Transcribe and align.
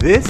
This 0.00 0.24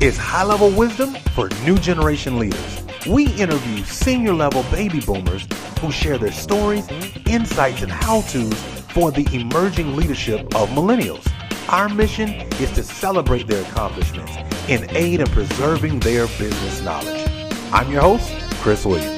is 0.00 0.16
High 0.16 0.44
Level 0.44 0.70
Wisdom 0.70 1.12
for 1.34 1.48
New 1.64 1.76
Generation 1.78 2.38
Leaders. 2.38 2.86
We 3.08 3.26
interview 3.34 3.82
senior 3.82 4.32
level 4.32 4.62
baby 4.70 5.00
boomers 5.00 5.48
who 5.80 5.90
share 5.90 6.16
their 6.16 6.30
stories, 6.30 6.88
insights, 7.26 7.82
and 7.82 7.90
how 7.90 8.20
to's 8.20 8.54
for 8.92 9.10
the 9.10 9.28
emerging 9.32 9.96
leadership 9.96 10.42
of 10.54 10.68
millennials. 10.68 11.28
Our 11.68 11.88
mission 11.88 12.34
is 12.60 12.70
to 12.74 12.84
celebrate 12.84 13.48
their 13.48 13.64
accomplishments 13.64 14.30
and 14.68 14.88
aid 14.92 15.18
in 15.18 15.26
preserving 15.26 15.98
their 15.98 16.28
business 16.38 16.80
knowledge. 16.82 17.28
I'm 17.72 17.90
your 17.90 18.02
host, 18.02 18.32
Chris 18.62 18.86
Williams. 18.86 19.15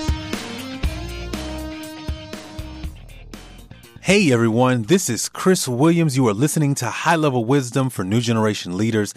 Hey 4.09 4.33
everyone, 4.33 4.85
this 4.85 5.11
is 5.11 5.29
Chris 5.29 5.69
Williams. 5.69 6.17
You 6.17 6.27
are 6.29 6.33
listening 6.33 6.75
to 6.77 6.87
High 6.87 7.17
Level 7.17 7.45
Wisdom 7.45 7.91
for 7.91 8.05
New 8.05 8.23
Generation 8.23 8.75
Leaders. 8.75 9.13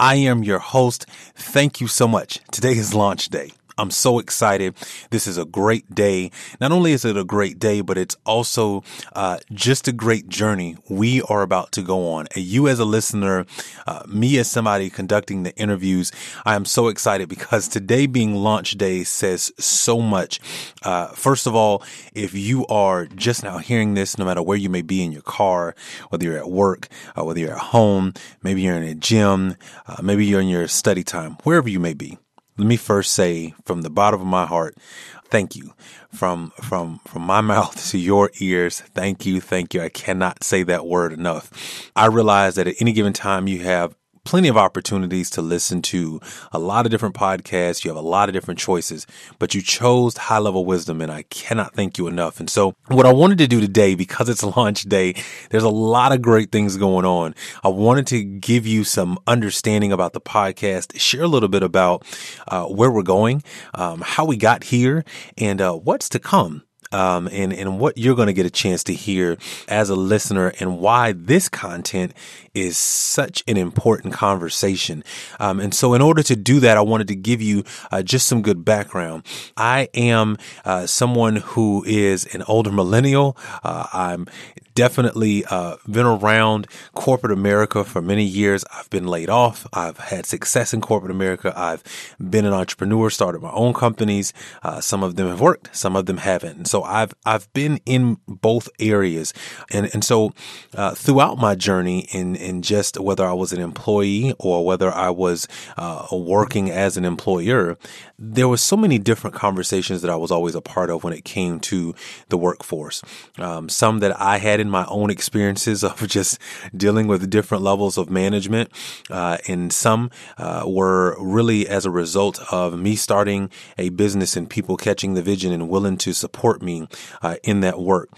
I 0.00 0.16
am 0.16 0.42
your 0.42 0.58
host. 0.58 1.06
Thank 1.36 1.80
you 1.80 1.86
so 1.86 2.08
much. 2.08 2.40
Today 2.50 2.72
is 2.72 2.92
launch 2.92 3.28
day. 3.28 3.52
I'm 3.78 3.90
so 3.90 4.18
excited. 4.18 4.74
This 5.10 5.26
is 5.26 5.38
a 5.38 5.44
great 5.44 5.94
day. 5.94 6.30
Not 6.60 6.72
only 6.72 6.92
is 6.92 7.04
it 7.04 7.16
a 7.16 7.24
great 7.24 7.58
day, 7.58 7.80
but 7.80 7.96
it's 7.96 8.16
also 8.26 8.82
uh, 9.14 9.38
just 9.52 9.88
a 9.88 9.92
great 9.92 10.28
journey 10.28 10.76
we 10.88 11.22
are 11.22 11.42
about 11.42 11.72
to 11.72 11.82
go 11.82 12.12
on. 12.12 12.26
You 12.36 12.68
as 12.68 12.78
a 12.78 12.84
listener, 12.84 13.46
uh, 13.86 14.02
me 14.06 14.38
as 14.38 14.50
somebody 14.50 14.90
conducting 14.90 15.42
the 15.42 15.56
interviews, 15.56 16.12
I 16.44 16.54
am 16.54 16.64
so 16.64 16.88
excited 16.88 17.28
because 17.28 17.66
today 17.68 18.06
being 18.06 18.34
launch 18.34 18.72
day 18.72 19.04
says 19.04 19.52
so 19.58 20.00
much. 20.00 20.40
Uh, 20.82 21.08
first 21.08 21.46
of 21.46 21.54
all, 21.54 21.82
if 22.14 22.34
you 22.34 22.66
are 22.66 23.06
just 23.06 23.42
now 23.42 23.58
hearing 23.58 23.94
this, 23.94 24.18
no 24.18 24.24
matter 24.24 24.42
where 24.42 24.58
you 24.58 24.68
may 24.68 24.82
be 24.82 25.02
in 25.02 25.12
your 25.12 25.22
car, 25.22 25.74
whether 26.10 26.24
you're 26.24 26.38
at 26.38 26.50
work, 26.50 26.88
uh, 27.18 27.24
whether 27.24 27.40
you're 27.40 27.52
at 27.52 27.58
home, 27.58 28.12
maybe 28.42 28.62
you're 28.62 28.76
in 28.76 28.82
a 28.82 28.94
gym, 28.94 29.56
uh, 29.86 30.02
maybe 30.02 30.26
you're 30.26 30.40
in 30.40 30.48
your 30.48 30.68
study 30.68 31.02
time, 31.02 31.36
wherever 31.44 31.68
you 31.68 31.80
may 31.80 31.94
be 31.94 32.18
let 32.56 32.66
me 32.66 32.76
first 32.76 33.14
say 33.14 33.54
from 33.64 33.82
the 33.82 33.90
bottom 33.90 34.20
of 34.20 34.26
my 34.26 34.46
heart, 34.46 34.76
thank 35.24 35.56
you. 35.56 35.72
From 36.12 36.52
from 36.62 37.00
from 37.06 37.22
my 37.22 37.40
mouth 37.52 37.90
to 37.90 37.98
your 37.98 38.30
ears, 38.40 38.80
thank 38.80 39.24
you, 39.24 39.40
thank 39.40 39.74
you. 39.74 39.82
I 39.82 39.88
cannot 39.88 40.44
say 40.44 40.62
that 40.64 40.86
word 40.86 41.12
enough. 41.12 41.90
I 41.96 42.06
realize 42.06 42.56
that 42.56 42.66
at 42.66 42.76
any 42.80 42.92
given 42.92 43.12
time 43.12 43.48
you 43.48 43.60
have 43.60 43.94
plenty 44.24 44.48
of 44.48 44.56
opportunities 44.56 45.30
to 45.30 45.42
listen 45.42 45.82
to 45.82 46.20
a 46.52 46.58
lot 46.58 46.86
of 46.86 46.90
different 46.90 47.14
podcasts. 47.14 47.84
You 47.84 47.90
have 47.90 47.96
a 47.96 48.06
lot 48.06 48.28
of 48.28 48.32
different 48.32 48.60
choices, 48.60 49.06
but 49.38 49.54
you 49.54 49.62
chose 49.62 50.16
high 50.16 50.38
level 50.38 50.64
wisdom 50.64 51.00
and 51.00 51.10
I 51.10 51.22
cannot 51.24 51.74
thank 51.74 51.98
you 51.98 52.06
enough. 52.06 52.40
And 52.40 52.48
so 52.48 52.74
what 52.88 53.06
I 53.06 53.12
wanted 53.12 53.38
to 53.38 53.46
do 53.46 53.60
today, 53.60 53.94
because 53.94 54.28
it's 54.28 54.42
launch 54.56 54.84
day, 54.84 55.14
there's 55.50 55.62
a 55.62 55.68
lot 55.68 56.12
of 56.12 56.22
great 56.22 56.52
things 56.52 56.76
going 56.76 57.04
on. 57.04 57.34
I 57.64 57.68
wanted 57.68 58.06
to 58.08 58.22
give 58.22 58.66
you 58.66 58.84
some 58.84 59.18
understanding 59.26 59.92
about 59.92 60.12
the 60.12 60.20
podcast, 60.20 60.98
share 60.98 61.22
a 61.22 61.28
little 61.28 61.48
bit 61.48 61.62
about 61.62 62.04
uh, 62.48 62.66
where 62.66 62.90
we're 62.90 63.02
going, 63.02 63.42
um, 63.74 64.02
how 64.04 64.24
we 64.24 64.36
got 64.36 64.64
here 64.64 65.04
and 65.36 65.60
uh, 65.60 65.74
what's 65.74 66.08
to 66.10 66.18
come 66.18 66.62
um, 66.92 67.28
and 67.32 67.52
and 67.52 67.78
what 67.78 67.98
you're 67.98 68.16
going 68.16 68.26
to 68.26 68.32
get 68.32 68.46
a 68.46 68.50
chance 68.50 68.84
to 68.84 68.94
hear 68.94 69.38
as 69.68 69.90
a 69.90 69.94
listener, 69.94 70.52
and 70.60 70.78
why 70.78 71.12
this 71.12 71.48
content 71.48 72.12
is 72.54 72.76
such 72.76 73.42
an 73.46 73.56
important 73.56 74.12
conversation. 74.12 75.02
Um, 75.40 75.60
and 75.60 75.74
so, 75.74 75.94
in 75.94 76.02
order 76.02 76.22
to 76.22 76.36
do 76.36 76.60
that, 76.60 76.76
I 76.76 76.82
wanted 76.82 77.08
to 77.08 77.16
give 77.16 77.40
you 77.40 77.64
uh, 77.90 78.02
just 78.02 78.26
some 78.26 78.42
good 78.42 78.64
background. 78.64 79.24
I 79.56 79.88
am 79.94 80.36
uh, 80.64 80.86
someone 80.86 81.36
who 81.36 81.84
is 81.86 82.26
an 82.34 82.42
older 82.42 82.72
millennial. 82.72 83.36
Uh, 83.62 83.86
I'm 83.92 84.26
definitely 84.74 85.44
uh, 85.46 85.76
been 85.88 86.06
around 86.06 86.66
corporate 86.94 87.32
America 87.32 87.84
for 87.84 88.02
many 88.02 88.24
years. 88.24 88.64
I've 88.72 88.90
been 88.90 89.06
laid 89.06 89.28
off. 89.28 89.66
I've 89.72 89.98
had 89.98 90.26
success 90.26 90.72
in 90.72 90.80
corporate 90.80 91.10
America. 91.10 91.52
I've 91.56 91.82
been 92.18 92.44
an 92.44 92.52
entrepreneur, 92.52 93.10
started 93.10 93.42
my 93.42 93.50
own 93.52 93.74
companies. 93.74 94.32
Uh, 94.62 94.80
some 94.80 95.02
of 95.02 95.16
them 95.16 95.28
have 95.28 95.40
worked, 95.40 95.74
some 95.74 95.96
of 95.96 96.06
them 96.06 96.18
haven't. 96.18 96.56
And 96.56 96.68
so 96.68 96.82
I've 96.82 97.14
I've 97.24 97.52
been 97.52 97.80
in 97.86 98.18
both 98.26 98.68
areas, 98.78 99.32
and 99.70 99.90
and 99.92 100.04
so 100.04 100.32
uh, 100.74 100.94
throughout 100.94 101.38
my 101.38 101.54
journey 101.54 102.06
in 102.12 102.36
in 102.36 102.62
just 102.62 102.98
whether 102.98 103.26
I 103.26 103.32
was 103.32 103.52
an 103.52 103.60
employee 103.60 104.34
or 104.38 104.64
whether 104.64 104.90
I 104.90 105.10
was 105.10 105.46
uh, 105.76 106.06
working 106.12 106.70
as 106.70 106.96
an 106.96 107.04
employer, 107.04 107.76
there 108.18 108.48
was 108.48 108.62
so 108.62 108.76
many 108.76 108.98
different 108.98 109.36
conversations 109.36 110.00
that 110.02 110.10
I 110.10 110.16
was 110.16 110.30
always 110.30 110.54
a 110.54 110.60
part 110.60 110.90
of 110.90 111.04
when 111.04 111.12
it 111.12 111.24
came 111.24 111.60
to 111.60 111.94
the 112.28 112.38
workforce. 112.38 113.02
Um, 113.38 113.68
some 113.68 113.98
that 113.98 114.18
I 114.20 114.38
had 114.38 114.60
in 114.62 114.70
my 114.70 114.86
own 114.88 115.10
experiences 115.10 115.84
of 115.84 116.08
just 116.08 116.38
dealing 116.74 117.06
with 117.06 117.28
different 117.28 117.62
levels 117.62 117.98
of 117.98 118.08
management, 118.08 118.70
uh, 119.10 119.36
and 119.46 119.70
some 119.72 120.10
uh, 120.38 120.64
were 120.66 121.14
really 121.20 121.68
as 121.68 121.84
a 121.84 121.90
result 121.90 122.40
of 122.50 122.78
me 122.78 122.96
starting 122.96 123.50
a 123.76 123.90
business 123.90 124.36
and 124.36 124.48
people 124.48 124.78
catching 124.78 125.12
the 125.12 125.22
vision 125.22 125.52
and 125.52 125.68
willing 125.68 125.98
to 125.98 126.14
support 126.14 126.62
me 126.62 126.88
uh, 127.20 127.36
in 127.42 127.60
that 127.60 127.78
work 127.78 128.08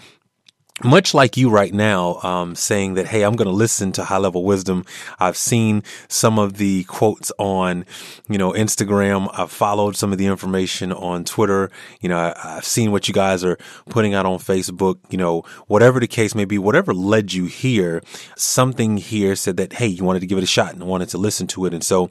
much 0.83 1.13
like 1.13 1.37
you 1.37 1.49
right 1.49 1.73
now, 1.73 2.15
um, 2.21 2.53
saying 2.53 2.95
that, 2.95 3.07
Hey, 3.07 3.23
I'm 3.23 3.37
going 3.37 3.47
to 3.47 3.53
listen 3.53 3.93
to 3.93 4.03
high 4.03 4.17
level 4.17 4.43
wisdom. 4.43 4.83
I've 5.19 5.37
seen 5.37 5.83
some 6.09 6.37
of 6.37 6.57
the 6.57 6.83
quotes 6.83 7.31
on, 7.39 7.85
you 8.27 8.37
know, 8.37 8.51
Instagram. 8.51 9.29
I've 9.33 9.51
followed 9.51 9.95
some 9.95 10.11
of 10.11 10.17
the 10.17 10.25
information 10.25 10.91
on 10.91 11.23
Twitter. 11.23 11.71
You 12.01 12.09
know, 12.09 12.17
I, 12.17 12.55
have 12.55 12.65
seen 12.65 12.91
what 12.91 13.07
you 13.07 13.13
guys 13.13 13.45
are 13.45 13.57
putting 13.89 14.13
out 14.13 14.25
on 14.25 14.37
Facebook, 14.37 14.97
you 15.09 15.17
know, 15.17 15.43
whatever 15.67 16.01
the 16.01 16.07
case 16.07 16.35
may 16.35 16.45
be, 16.45 16.57
whatever 16.57 16.93
led 16.93 17.31
you 17.31 17.45
here, 17.45 18.01
something 18.35 18.97
here 18.97 19.35
said 19.37 19.55
that, 19.57 19.73
Hey, 19.73 19.87
you 19.87 20.03
wanted 20.03 20.19
to 20.21 20.27
give 20.27 20.37
it 20.37 20.43
a 20.43 20.47
shot 20.47 20.73
and 20.73 20.83
wanted 20.83 21.07
to 21.09 21.17
listen 21.17 21.47
to 21.47 21.65
it. 21.65 21.73
And 21.73 21.85
so, 21.85 22.09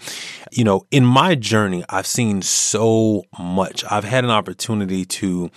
you 0.50 0.64
know, 0.64 0.86
in 0.91 1.04
my 1.04 1.34
journey, 1.34 1.84
I've 1.91 2.06
seen 2.06 2.41
so 2.41 3.24
much. 3.38 3.84
I've 3.91 4.04
had 4.04 4.24
an 4.24 4.30
opportunity 4.30 5.04
to, 5.04 5.50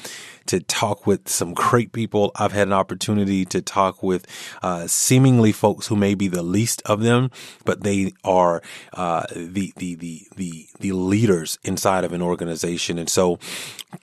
to 0.48 0.60
talk 0.60 1.06
with 1.06 1.28
some 1.30 1.54
great 1.54 1.92
people. 1.92 2.32
I've 2.36 2.52
had 2.52 2.68
an 2.68 2.74
opportunity 2.74 3.46
to 3.46 3.62
talk 3.62 4.02
with 4.02 4.26
uh, 4.62 4.88
seemingly 4.88 5.52
folks 5.52 5.88
who 5.88 5.96
may 5.96 6.16
be 6.16 6.28
the 6.28 6.44
least 6.44 6.82
of 6.86 7.02
them, 7.02 7.32
but 7.66 7.84
they 7.84 8.14
are 8.24 8.62
uh, 8.94 9.26
the, 9.36 9.74
the 9.78 9.96
the 9.96 10.28
the 10.36 10.68
the 10.80 10.92
leaders 10.92 11.60
inside 11.64 12.04
of 12.04 12.14
an 12.14 12.22
organization. 12.22 12.98
And 12.98 13.10
so, 13.10 13.40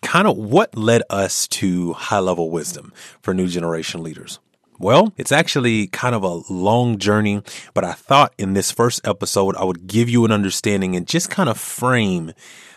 kind 0.03 0.27
of 0.27 0.37
what 0.37 0.77
led 0.77 1.03
us 1.11 1.47
to 1.49 1.93
high 1.95 2.21
level 2.21 2.51
wisdom 2.51 2.93
for 3.21 3.35
new 3.35 3.49
generation 3.49 4.03
leaders. 4.03 4.39
Well, 4.79 5.13
it's 5.17 5.33
actually 5.33 5.87
kind 5.87 6.17
of 6.17 6.25
a 6.25 6.53
long 6.53 6.99
journey, 6.99 7.43
but 7.75 7.85
I 7.85 7.93
thought 7.93 8.35
in 8.39 8.55
this 8.55 8.73
first 8.73 9.07
episode, 9.07 9.55
I 9.57 9.65
would 9.65 9.87
give 9.87 10.09
you 10.09 10.25
an 10.25 10.33
understanding 10.33 10.97
and 10.97 11.07
just 11.07 11.31
kind 11.31 11.49
of 11.49 11.59
frame 11.59 12.33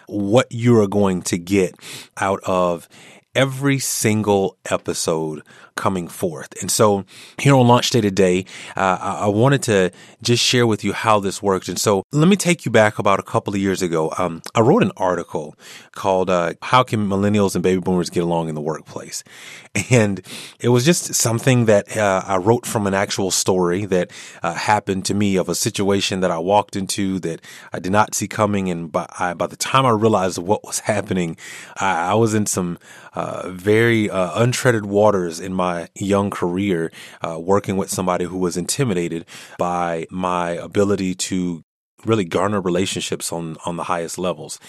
what 0.08 0.52
you 0.52 0.80
are 0.80 0.88
going 0.88 1.22
to 1.22 1.38
get 1.38 1.76
out 2.18 2.40
of 2.44 2.88
every 3.38 3.78
single 3.78 4.58
episode 4.72 5.44
coming 5.78 6.08
forth. 6.10 6.50
And 6.62 6.70
so 6.70 7.06
here 7.38 7.56
on 7.56 7.68
launch 7.68 7.90
day 7.92 8.02
today, 8.02 8.46
uh, 8.76 8.98
I 9.22 9.28
wanted 9.28 9.64
to 9.64 9.92
just 10.22 10.44
share 10.44 10.68
with 10.68 10.84
you 10.84 10.92
how 10.92 11.20
this 11.20 11.42
works. 11.42 11.70
And 11.70 11.80
so 11.80 12.04
let 12.12 12.28
me 12.28 12.36
take 12.36 12.66
you 12.66 12.72
back 12.72 13.00
about 13.00 13.20
a 13.20 13.24
couple 13.24 13.54
of 13.54 13.62
years 13.62 13.82
ago. 13.82 14.12
Um, 14.18 14.42
I 14.56 14.62
wrote 14.62 14.84
an 14.84 14.92
article 14.98 15.56
called 15.94 16.30
uh, 16.30 16.54
"How 16.62 16.84
Can 16.84 17.08
Millennials 17.08 17.56
and 17.56 17.64
Baby 17.64 17.80
Boomers 17.80 18.10
Get 18.10 18.24
Along 18.24 18.50
in 18.50 18.56
the 18.56 18.62
Workplace," 18.62 19.24
and 19.90 20.22
it 20.60 20.70
was 20.70 20.84
just 20.84 21.14
something 21.14 21.66
that 21.66 21.96
uh, 21.96 22.24
I 22.26 22.38
wrote 22.38 22.66
from 22.66 22.88
an 22.88 22.94
actual 22.94 23.32
story 23.32 23.86
that 23.86 24.12
uh, 24.44 24.54
happened 24.54 25.06
to 25.06 25.14
me 25.14 25.36
of 25.38 25.50
a 25.50 25.56
situation 25.56 26.20
that 26.22 26.32
I 26.32 26.40
walked 26.40 26.76
into 26.76 27.20
that 27.20 27.42
I 27.72 27.80
did 27.80 27.92
not 27.92 28.16
see 28.16 28.28
coming. 28.28 28.70
And 28.70 28.92
by, 28.92 29.06
I, 29.20 29.34
by 29.34 29.48
the 29.48 29.56
time 29.56 29.86
I 29.86 29.92
realized 29.92 30.40
what 30.40 30.64
was 30.64 30.80
happening, 30.92 31.38
I, 31.78 32.12
I 32.12 32.14
was 32.16 32.34
in 32.34 32.46
some 32.46 32.80
uh, 33.14 33.50
very 33.50 34.10
uh, 34.10 34.32
untreaded 34.40 34.84
waters 34.84 35.40
in 35.40 35.54
my 35.54 35.67
young 35.96 36.30
career, 36.30 36.92
uh, 37.22 37.40
working 37.40 37.78
with 37.78 37.90
somebody 37.90 38.26
who 38.26 38.38
was 38.38 38.58
intimidated 38.58 39.26
by 39.58 40.06
my 40.10 40.52
ability 40.52 41.16
to 41.30 41.64
really 42.06 42.26
garner 42.26 42.62
relationships 42.62 43.32
on 43.32 43.58
on 43.66 43.76
the 43.78 43.84
highest 43.84 44.18
levels. 44.18 44.60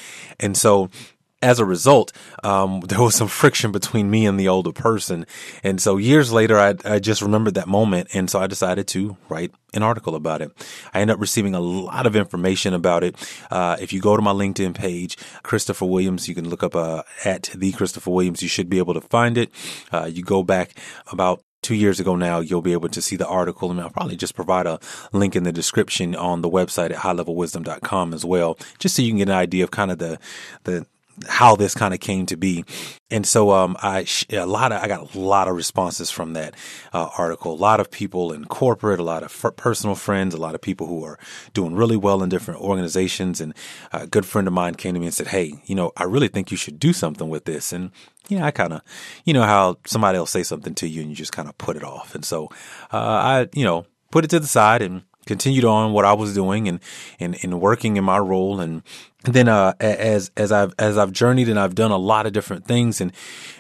And 0.40 0.56
so 0.56 0.90
as 1.40 1.58
a 1.58 1.64
result, 1.64 2.12
um, 2.42 2.80
there 2.88 3.00
was 3.00 3.14
some 3.14 3.28
friction 3.28 3.72
between 3.72 4.10
me 4.10 4.26
and 4.26 4.38
the 4.38 4.48
older 4.48 4.72
person. 4.72 5.26
And 5.62 5.80
so 5.80 5.96
years 5.96 6.32
later, 6.32 6.58
I, 6.58 6.74
I, 6.84 6.98
just 6.98 7.22
remembered 7.22 7.54
that 7.54 7.68
moment. 7.68 8.08
And 8.14 8.28
so 8.28 8.40
I 8.40 8.46
decided 8.46 8.88
to 8.88 9.16
write 9.28 9.52
an 9.74 9.82
article 9.82 10.14
about 10.14 10.42
it. 10.42 10.50
I 10.92 11.00
ended 11.00 11.14
up 11.14 11.20
receiving 11.20 11.54
a 11.54 11.60
lot 11.60 12.06
of 12.06 12.16
information 12.16 12.74
about 12.74 13.04
it. 13.04 13.16
Uh, 13.50 13.76
if 13.80 13.92
you 13.92 14.00
go 14.00 14.16
to 14.16 14.22
my 14.22 14.32
LinkedIn 14.32 14.74
page, 14.74 15.16
Christopher 15.42 15.86
Williams, 15.86 16.28
you 16.28 16.34
can 16.34 16.48
look 16.48 16.62
up 16.62 16.74
uh, 16.74 17.02
at 17.24 17.50
the 17.54 17.72
Christopher 17.72 18.10
Williams. 18.10 18.42
You 18.42 18.48
should 18.48 18.68
be 18.68 18.78
able 18.78 18.94
to 18.94 19.00
find 19.00 19.38
it. 19.38 19.50
Uh, 19.92 20.06
you 20.06 20.22
go 20.22 20.42
back 20.42 20.74
about 21.10 21.42
two 21.62 21.74
years 21.74 21.98
ago 22.00 22.14
now, 22.14 22.40
you'll 22.40 22.62
be 22.62 22.72
able 22.72 22.88
to 22.88 23.02
see 23.02 23.16
the 23.16 23.26
article. 23.26 23.70
And 23.70 23.80
I'll 23.80 23.90
probably 23.90 24.16
just 24.16 24.34
provide 24.34 24.66
a 24.66 24.78
link 25.12 25.36
in 25.36 25.42
the 25.42 25.52
description 25.52 26.14
on 26.14 26.40
the 26.40 26.48
website 26.48 26.90
at 26.90 26.98
highlevelwisdom.com 26.98 28.14
as 28.14 28.24
well, 28.24 28.58
just 28.78 28.96
so 28.96 29.02
you 29.02 29.10
can 29.10 29.18
get 29.18 29.28
an 29.28 29.34
idea 29.34 29.64
of 29.64 29.70
kind 29.70 29.90
of 29.90 29.98
the, 29.98 30.18
the, 30.64 30.86
how 31.26 31.56
this 31.56 31.74
kind 31.74 31.94
of 31.94 32.00
came 32.00 32.26
to 32.26 32.36
be. 32.36 32.64
And 33.10 33.26
so, 33.26 33.52
um, 33.52 33.76
I, 33.82 34.06
a 34.30 34.44
lot 34.44 34.72
of, 34.72 34.82
I 34.82 34.88
got 34.88 35.14
a 35.14 35.18
lot 35.18 35.48
of 35.48 35.56
responses 35.56 36.10
from 36.10 36.34
that, 36.34 36.54
uh, 36.92 37.08
article. 37.16 37.52
A 37.52 37.56
lot 37.56 37.80
of 37.80 37.90
people 37.90 38.32
in 38.32 38.44
corporate, 38.44 39.00
a 39.00 39.02
lot 39.02 39.22
of 39.22 39.32
f- 39.44 39.56
personal 39.56 39.94
friends, 39.94 40.34
a 40.34 40.38
lot 40.38 40.54
of 40.54 40.60
people 40.60 40.86
who 40.86 41.04
are 41.04 41.18
doing 41.54 41.74
really 41.74 41.96
well 41.96 42.22
in 42.22 42.28
different 42.28 42.60
organizations. 42.60 43.40
And 43.40 43.54
a 43.92 44.06
good 44.06 44.26
friend 44.26 44.46
of 44.46 44.52
mine 44.52 44.74
came 44.74 44.94
to 44.94 45.00
me 45.00 45.06
and 45.06 45.14
said, 45.14 45.28
Hey, 45.28 45.54
you 45.64 45.74
know, 45.74 45.92
I 45.96 46.04
really 46.04 46.28
think 46.28 46.50
you 46.50 46.56
should 46.56 46.78
do 46.78 46.92
something 46.92 47.28
with 47.28 47.44
this. 47.46 47.72
And, 47.72 47.90
you 48.28 48.38
know, 48.38 48.44
I 48.44 48.50
kind 48.50 48.74
of, 48.74 48.82
you 49.24 49.32
know, 49.32 49.42
how 49.42 49.78
somebody 49.86 50.18
will 50.18 50.26
say 50.26 50.42
something 50.42 50.74
to 50.76 50.88
you 50.88 51.00
and 51.00 51.10
you 51.10 51.16
just 51.16 51.32
kind 51.32 51.48
of 51.48 51.56
put 51.56 51.76
it 51.76 51.84
off. 51.84 52.14
And 52.14 52.24
so, 52.24 52.48
uh, 52.92 52.96
I, 52.96 53.48
you 53.54 53.64
know, 53.64 53.86
put 54.10 54.24
it 54.24 54.30
to 54.30 54.40
the 54.40 54.46
side 54.46 54.82
and 54.82 55.02
continued 55.28 55.64
on 55.64 55.92
what 55.92 56.04
I 56.04 56.14
was 56.14 56.34
doing 56.34 56.66
and, 56.66 56.80
and, 57.20 57.38
and 57.44 57.60
working 57.60 57.96
in 57.96 58.02
my 58.02 58.18
role. 58.18 58.58
And 58.58 58.82
then, 59.22 59.46
uh, 59.46 59.74
as, 59.78 60.32
as 60.36 60.50
I've, 60.50 60.74
as 60.78 60.98
I've 60.98 61.12
journeyed 61.12 61.48
and 61.48 61.60
I've 61.60 61.76
done 61.76 61.92
a 61.92 61.96
lot 61.96 62.26
of 62.26 62.32
different 62.32 62.66
things 62.66 63.00
and 63.00 63.12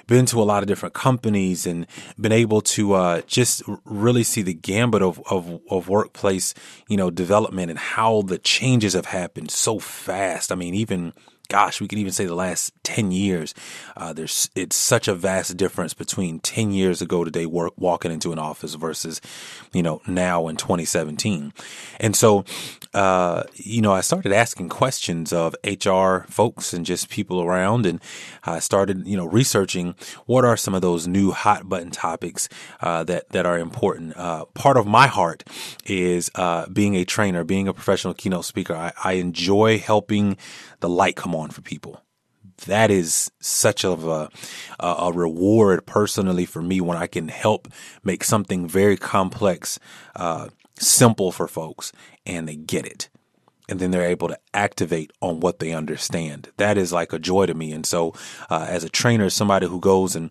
been 0.08 0.26
to 0.26 0.42
a 0.42 0.44
lot 0.44 0.64
of 0.64 0.66
different 0.66 0.94
companies 0.94 1.66
and 1.66 1.86
been 2.18 2.32
able 2.32 2.62
to, 2.62 2.94
uh, 2.94 3.20
just 3.26 3.62
really 3.84 4.24
see 4.24 4.42
the 4.42 4.54
gambit 4.54 5.02
of, 5.02 5.20
of, 5.30 5.60
of 5.70 5.88
workplace, 5.88 6.54
you 6.88 6.96
know, 6.96 7.10
development 7.10 7.70
and 7.70 7.78
how 7.78 8.22
the 8.22 8.38
changes 8.38 8.94
have 8.94 9.06
happened 9.06 9.50
so 9.50 9.78
fast. 9.78 10.50
I 10.50 10.54
mean, 10.56 10.74
even, 10.74 11.12
gosh, 11.48 11.80
we 11.80 11.88
can 11.88 11.98
even 11.98 12.12
say 12.12 12.26
the 12.26 12.34
last 12.34 12.72
10 12.84 13.10
years. 13.10 13.54
Uh, 13.96 14.12
there's, 14.12 14.50
it's 14.54 14.76
such 14.76 15.08
a 15.08 15.14
vast 15.14 15.56
difference 15.56 15.94
between 15.94 16.40
10 16.40 16.72
years 16.72 17.00
ago 17.00 17.24
today 17.24 17.46
work, 17.46 17.72
walking 17.78 18.12
into 18.12 18.32
an 18.32 18.38
office 18.38 18.74
versus, 18.74 19.20
you 19.72 19.82
know, 19.82 20.02
now 20.06 20.46
in 20.48 20.56
2017. 20.56 21.54
And 22.00 22.14
so, 22.14 22.44
uh, 22.92 23.44
you 23.54 23.80
know, 23.80 23.92
I 23.92 24.02
started 24.02 24.32
asking 24.32 24.68
questions 24.68 25.32
of 25.32 25.56
HR 25.64 26.26
folks 26.28 26.74
and 26.74 26.84
just 26.84 27.08
people 27.08 27.40
around. 27.40 27.86
And 27.86 28.00
I 28.44 28.58
started, 28.58 29.06
you 29.06 29.16
know, 29.16 29.26
researching 29.26 29.94
what 30.26 30.44
are 30.44 30.56
some 30.56 30.74
of 30.74 30.82
those 30.82 31.08
new 31.08 31.30
hot 31.30 31.66
button 31.66 31.90
topics, 31.90 32.48
uh, 32.80 33.04
that, 33.04 33.30
that 33.30 33.46
are 33.46 33.58
important. 33.58 34.16
Uh, 34.16 34.44
part 34.46 34.76
of 34.76 34.86
my 34.86 35.06
heart 35.06 35.44
is, 35.86 36.30
uh, 36.34 36.66
being 36.68 36.94
a 36.94 37.06
trainer, 37.06 37.42
being 37.42 37.68
a 37.68 37.72
professional 37.72 38.12
keynote 38.12 38.44
speaker. 38.44 38.74
I, 38.74 38.92
I 39.02 39.12
enjoy 39.14 39.78
helping 39.78 40.36
the 40.80 40.88
light 40.88 41.16
come 41.16 41.34
on 41.34 41.37
for 41.50 41.62
people. 41.62 42.02
That 42.66 42.90
is 42.90 43.30
such 43.40 43.84
of 43.84 44.06
a, 44.06 44.30
a 44.80 45.12
reward 45.12 45.86
personally 45.86 46.44
for 46.44 46.60
me 46.60 46.80
when 46.80 46.96
I 46.96 47.06
can 47.06 47.28
help 47.28 47.68
make 48.02 48.24
something 48.24 48.66
very 48.66 48.96
complex, 48.96 49.78
uh, 50.16 50.48
simple 50.76 51.30
for 51.30 51.46
folks 51.46 51.92
and 52.26 52.48
they 52.48 52.56
get 52.56 52.84
it. 52.84 53.08
And 53.68 53.80
then 53.80 53.90
they're 53.90 54.06
able 54.06 54.28
to 54.28 54.38
activate 54.54 55.12
on 55.20 55.40
what 55.40 55.58
they 55.58 55.72
understand. 55.72 56.48
That 56.56 56.78
is 56.78 56.92
like 56.92 57.12
a 57.12 57.18
joy 57.18 57.46
to 57.46 57.54
me. 57.54 57.72
And 57.72 57.84
so, 57.84 58.14
uh, 58.48 58.66
as 58.68 58.82
a 58.82 58.88
trainer, 58.88 59.28
somebody 59.28 59.66
who 59.66 59.78
goes 59.78 60.16
and 60.16 60.30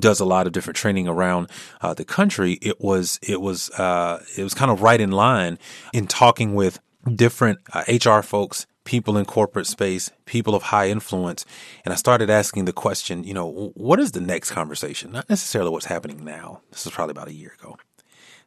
does 0.00 0.20
a 0.20 0.24
lot 0.24 0.46
of 0.46 0.52
different 0.52 0.76
training 0.76 1.08
around 1.08 1.50
uh, 1.80 1.94
the 1.94 2.04
country. 2.04 2.54
It 2.62 2.80
was 2.80 3.18
it 3.22 3.40
was 3.40 3.70
uh, 3.70 4.24
it 4.36 4.42
was 4.42 4.54
kind 4.54 4.70
of 4.70 4.82
right 4.82 5.00
in 5.00 5.10
line 5.10 5.58
in 5.92 6.06
talking 6.06 6.54
with 6.54 6.80
different 7.14 7.58
HR 7.88 8.10
uh, 8.10 8.22
folks, 8.22 8.66
people 8.84 9.16
in 9.16 9.24
corporate 9.24 9.66
space, 9.66 10.10
people 10.24 10.54
of 10.54 10.64
high 10.64 10.88
influence. 10.88 11.44
And 11.84 11.92
I 11.92 11.96
started 11.96 12.30
asking 12.30 12.64
the 12.64 12.72
question, 12.72 13.24
you 13.24 13.34
know, 13.34 13.72
what 13.74 14.00
is 14.00 14.12
the 14.12 14.20
next 14.20 14.50
conversation? 14.50 15.12
Not 15.12 15.28
necessarily 15.30 15.70
what's 15.70 15.86
happening 15.86 16.24
now. 16.24 16.60
This 16.70 16.86
is 16.86 16.92
probably 16.92 17.12
about 17.12 17.28
a 17.28 17.34
year 17.34 17.54
ago. 17.60 17.76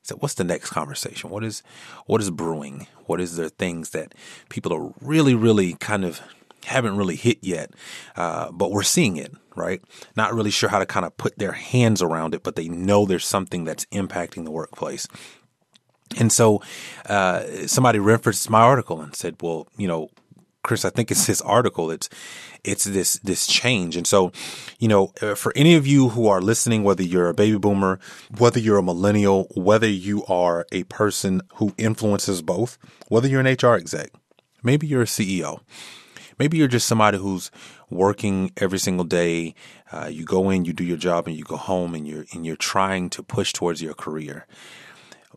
So 0.03 0.15
what's 0.17 0.35
the 0.35 0.43
next 0.43 0.69
conversation? 0.69 1.29
What 1.29 1.43
is, 1.43 1.63
what 2.05 2.21
is 2.21 2.29
brewing? 2.29 2.87
What 3.05 3.19
is 3.19 3.37
the 3.37 3.49
things 3.49 3.89
that 3.91 4.13
people 4.49 4.71
are 4.73 4.93
really, 5.01 5.33
really 5.33 5.73
kind 5.73 6.05
of 6.05 6.21
haven't 6.65 6.97
really 6.97 7.15
hit 7.15 7.39
yet, 7.41 7.71
uh, 8.15 8.51
but 8.51 8.71
we're 8.71 8.83
seeing 8.83 9.17
it, 9.17 9.31
right? 9.55 9.81
Not 10.15 10.33
really 10.33 10.51
sure 10.51 10.69
how 10.69 10.79
to 10.79 10.85
kind 10.85 11.05
of 11.05 11.15
put 11.17 11.37
their 11.37 11.53
hands 11.53 12.01
around 12.01 12.33
it, 12.35 12.43
but 12.43 12.55
they 12.55 12.67
know 12.67 13.05
there's 13.05 13.25
something 13.25 13.63
that's 13.63 13.85
impacting 13.85 14.45
the 14.45 14.51
workplace. 14.51 15.07
And 16.17 16.31
so 16.31 16.61
uh, 17.07 17.67
somebody 17.67 17.99
referenced 17.99 18.49
my 18.49 18.61
article 18.61 19.01
and 19.01 19.15
said, 19.15 19.37
well, 19.41 19.67
you 19.77 19.87
know, 19.87 20.09
Chris, 20.65 20.83
I 20.83 20.89
think 20.89 21.11
it's 21.11 21.27
his 21.27 21.41
article. 21.41 21.91
It's 21.91 22.09
it's 22.63 22.85
this 22.85 23.19
this 23.19 23.45
change, 23.45 23.95
and 23.95 24.07
so 24.07 24.31
you 24.79 24.87
know, 24.87 25.13
uh, 25.21 25.35
for 25.35 25.53
any 25.55 25.75
of 25.75 25.85
you 25.85 26.09
who 26.09 26.27
are 26.27 26.41
listening, 26.41 26.83
whether 26.83 27.03
you're 27.03 27.29
a 27.29 27.35
baby 27.35 27.59
boomer, 27.59 27.99
whether 28.39 28.59
you're 28.59 28.79
a 28.79 28.83
millennial, 28.83 29.47
whether 29.55 29.87
you 29.87 30.25
are 30.25 30.65
a 30.71 30.83
person 30.85 31.41
who 31.57 31.75
influences 31.77 32.41
both, 32.41 32.79
whether 33.09 33.27
you're 33.27 33.45
an 33.45 33.55
HR 33.61 33.75
exec, 33.75 34.09
maybe 34.63 34.87
you're 34.87 35.03
a 35.03 35.05
CEO, 35.05 35.59
maybe 36.39 36.57
you're 36.57 36.67
just 36.67 36.87
somebody 36.87 37.19
who's 37.19 37.51
working 37.91 38.51
every 38.57 38.79
single 38.79 39.05
day. 39.05 39.53
Uh, 39.91 40.07
you 40.11 40.25
go 40.25 40.49
in, 40.49 40.65
you 40.65 40.73
do 40.73 40.83
your 40.83 40.97
job, 40.97 41.27
and 41.27 41.37
you 41.37 41.43
go 41.43 41.57
home, 41.57 41.93
and 41.93 42.07
you're 42.07 42.25
and 42.33 42.43
you're 42.43 42.55
trying 42.55 43.11
to 43.11 43.21
push 43.21 43.53
towards 43.53 43.83
your 43.83 43.93
career 43.93 44.47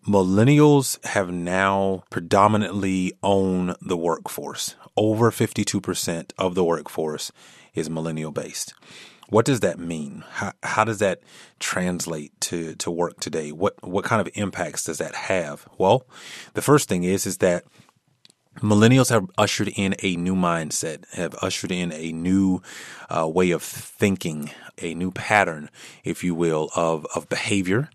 millennials 0.06 1.04
have 1.04 1.30
now 1.30 2.02
predominantly 2.10 3.12
own 3.22 3.74
the 3.80 3.96
workforce. 3.96 4.74
Over 4.98 5.30
52% 5.30 6.32
of 6.38 6.56
the 6.56 6.64
workforce 6.64 7.30
is 7.72 7.88
millennial 7.88 8.32
based. 8.32 8.74
What 9.28 9.44
does 9.44 9.60
that 9.60 9.78
mean? 9.78 10.24
How, 10.28 10.52
how 10.64 10.82
does 10.82 10.98
that 10.98 11.20
translate 11.60 12.32
to, 12.40 12.74
to 12.74 12.90
work 12.90 13.20
today? 13.20 13.52
What, 13.52 13.76
what 13.86 14.04
kind 14.04 14.20
of 14.20 14.28
impacts 14.34 14.82
does 14.82 14.98
that 14.98 15.14
have? 15.14 15.68
Well, 15.78 16.04
the 16.54 16.62
first 16.62 16.88
thing 16.88 17.04
is, 17.04 17.26
is 17.26 17.38
that 17.38 17.62
millennials 18.56 19.10
have 19.10 19.30
ushered 19.38 19.68
in 19.68 19.94
a 20.02 20.16
new 20.16 20.34
mindset, 20.34 21.08
have 21.12 21.36
ushered 21.40 21.70
in 21.70 21.92
a 21.92 22.10
new 22.10 22.60
uh, 23.08 23.28
way 23.28 23.52
of 23.52 23.62
thinking, 23.62 24.50
a 24.78 24.94
new 24.94 25.12
pattern, 25.12 25.70
if 26.02 26.24
you 26.24 26.34
will, 26.34 26.70
of, 26.74 27.06
of 27.14 27.28
behavior, 27.28 27.88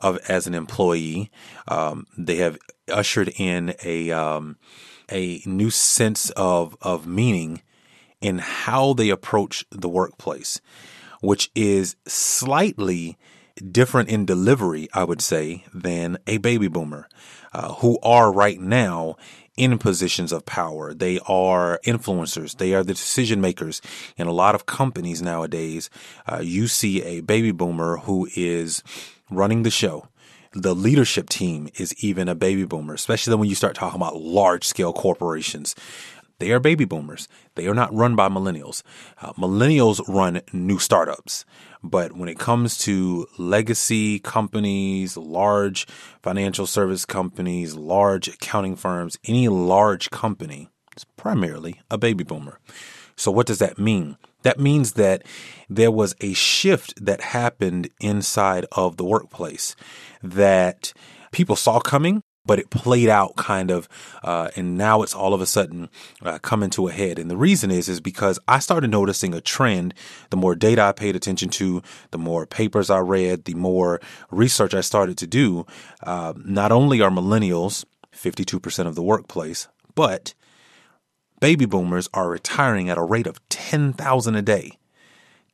of 0.00 0.18
as 0.28 0.48
an 0.48 0.54
employee. 0.54 1.30
Um, 1.68 2.08
they 2.18 2.38
have 2.38 2.58
ushered 2.88 3.28
in 3.36 3.76
a 3.84 4.10
um, 4.10 4.56
a 5.12 5.42
new 5.46 5.70
sense 5.70 6.30
of 6.30 6.76
of 6.80 7.06
meaning 7.06 7.62
in 8.20 8.38
how 8.38 8.92
they 8.94 9.10
approach 9.10 9.64
the 9.70 9.88
workplace, 9.88 10.60
which 11.20 11.50
is 11.54 11.96
slightly 12.06 13.18
different 13.70 14.08
in 14.08 14.24
delivery, 14.24 14.88
I 14.94 15.04
would 15.04 15.20
say, 15.20 15.64
than 15.74 16.18
a 16.26 16.38
baby 16.38 16.68
boomer, 16.68 17.08
uh, 17.52 17.74
who 17.74 17.98
are 18.02 18.32
right 18.32 18.60
now 18.60 19.16
in 19.56 19.78
positions 19.78 20.32
of 20.32 20.46
power. 20.46 20.94
They 20.94 21.18
are 21.26 21.78
influencers. 21.84 22.56
They 22.56 22.72
are 22.74 22.82
the 22.82 22.94
decision 22.94 23.40
makers 23.40 23.82
in 24.16 24.26
a 24.26 24.32
lot 24.32 24.54
of 24.54 24.66
companies 24.66 25.20
nowadays. 25.20 25.90
Uh, 26.26 26.40
you 26.42 26.66
see 26.66 27.02
a 27.02 27.20
baby 27.20 27.50
boomer 27.50 27.98
who 27.98 28.28
is 28.34 28.82
running 29.30 29.62
the 29.62 29.70
show. 29.70 30.08
The 30.54 30.74
leadership 30.74 31.30
team 31.30 31.68
is 31.76 31.94
even 32.04 32.28
a 32.28 32.34
baby 32.34 32.64
boomer, 32.64 32.92
especially 32.92 33.36
when 33.36 33.48
you 33.48 33.54
start 33.54 33.74
talking 33.74 34.00
about 34.00 34.16
large 34.16 34.66
scale 34.66 34.92
corporations. 34.92 35.74
They 36.40 36.50
are 36.52 36.60
baby 36.60 36.84
boomers. 36.84 37.26
They 37.54 37.68
are 37.68 37.74
not 37.74 37.94
run 37.94 38.16
by 38.16 38.28
millennials. 38.28 38.82
Uh, 39.20 39.32
millennials 39.34 40.06
run 40.08 40.42
new 40.52 40.78
startups. 40.78 41.46
But 41.82 42.12
when 42.12 42.28
it 42.28 42.38
comes 42.38 42.76
to 42.78 43.26
legacy 43.38 44.18
companies, 44.18 45.16
large 45.16 45.86
financial 46.22 46.66
service 46.66 47.06
companies, 47.06 47.74
large 47.74 48.28
accounting 48.28 48.76
firms, 48.76 49.16
any 49.24 49.48
large 49.48 50.10
company 50.10 50.68
is 50.96 51.04
primarily 51.16 51.80
a 51.90 51.96
baby 51.96 52.24
boomer. 52.24 52.58
So 53.16 53.30
what 53.30 53.46
does 53.46 53.60
that 53.60 53.78
mean? 53.78 54.18
That 54.42 54.58
means 54.58 54.92
that 54.92 55.22
there 55.68 55.90
was 55.90 56.14
a 56.20 56.32
shift 56.32 57.04
that 57.04 57.20
happened 57.20 57.88
inside 58.00 58.66
of 58.72 58.96
the 58.96 59.04
workplace 59.04 59.74
that 60.22 60.92
people 61.32 61.56
saw 61.56 61.80
coming, 61.80 62.22
but 62.44 62.58
it 62.58 62.70
played 62.70 63.08
out 63.08 63.36
kind 63.36 63.70
of, 63.70 63.88
uh, 64.24 64.50
and 64.56 64.76
now 64.76 65.02
it's 65.02 65.14
all 65.14 65.32
of 65.32 65.40
a 65.40 65.46
sudden 65.46 65.88
uh, 66.22 66.38
coming 66.38 66.70
to 66.70 66.88
a 66.88 66.92
head. 66.92 67.18
And 67.18 67.30
the 67.30 67.36
reason 67.36 67.70
is, 67.70 67.88
is 67.88 68.00
because 68.00 68.38
I 68.48 68.58
started 68.58 68.90
noticing 68.90 69.32
a 69.32 69.40
trend. 69.40 69.94
The 70.30 70.36
more 70.36 70.54
data 70.54 70.82
I 70.82 70.92
paid 70.92 71.14
attention 71.14 71.48
to, 71.50 71.82
the 72.10 72.18
more 72.18 72.46
papers 72.46 72.90
I 72.90 72.98
read, 72.98 73.44
the 73.44 73.54
more 73.54 74.00
research 74.30 74.74
I 74.74 74.80
started 74.80 75.16
to 75.18 75.26
do. 75.26 75.66
Uh, 76.02 76.34
not 76.44 76.72
only 76.72 77.00
are 77.00 77.10
millennials 77.10 77.84
52% 78.14 78.86
of 78.86 78.94
the 78.94 79.02
workplace, 79.02 79.68
but 79.94 80.34
baby 81.42 81.64
boomers 81.64 82.08
are 82.14 82.28
retiring 82.28 82.88
at 82.88 82.96
a 82.96 83.02
rate 83.02 83.26
of 83.26 83.46
10,000 83.48 84.36
a 84.36 84.42
day. 84.42 84.78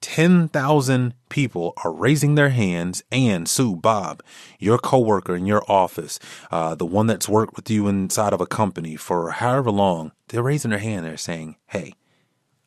10,000 0.03 1.15
people 1.31 1.73
are 1.83 1.91
raising 1.91 2.35
their 2.35 2.51
hands 2.51 3.03
and 3.11 3.49
Sue, 3.49 3.75
Bob, 3.75 4.23
your 4.59 4.77
coworker 4.77 5.35
in 5.35 5.47
your 5.47 5.65
office, 5.67 6.21
uh, 6.51 6.75
the 6.75 6.85
one 6.85 7.07
that's 7.07 7.27
worked 7.27 7.57
with 7.57 7.71
you 7.71 7.89
inside 7.89 8.35
of 8.35 8.41
a 8.43 8.47
company 8.47 8.97
for 8.97 9.31
however 9.31 9.71
long, 9.71 10.13
they're 10.29 10.43
raising 10.43 10.73
their 10.73 10.79
hand. 10.79 11.07
They're 11.07 11.17
saying, 11.17 11.57
Hey, 11.69 11.95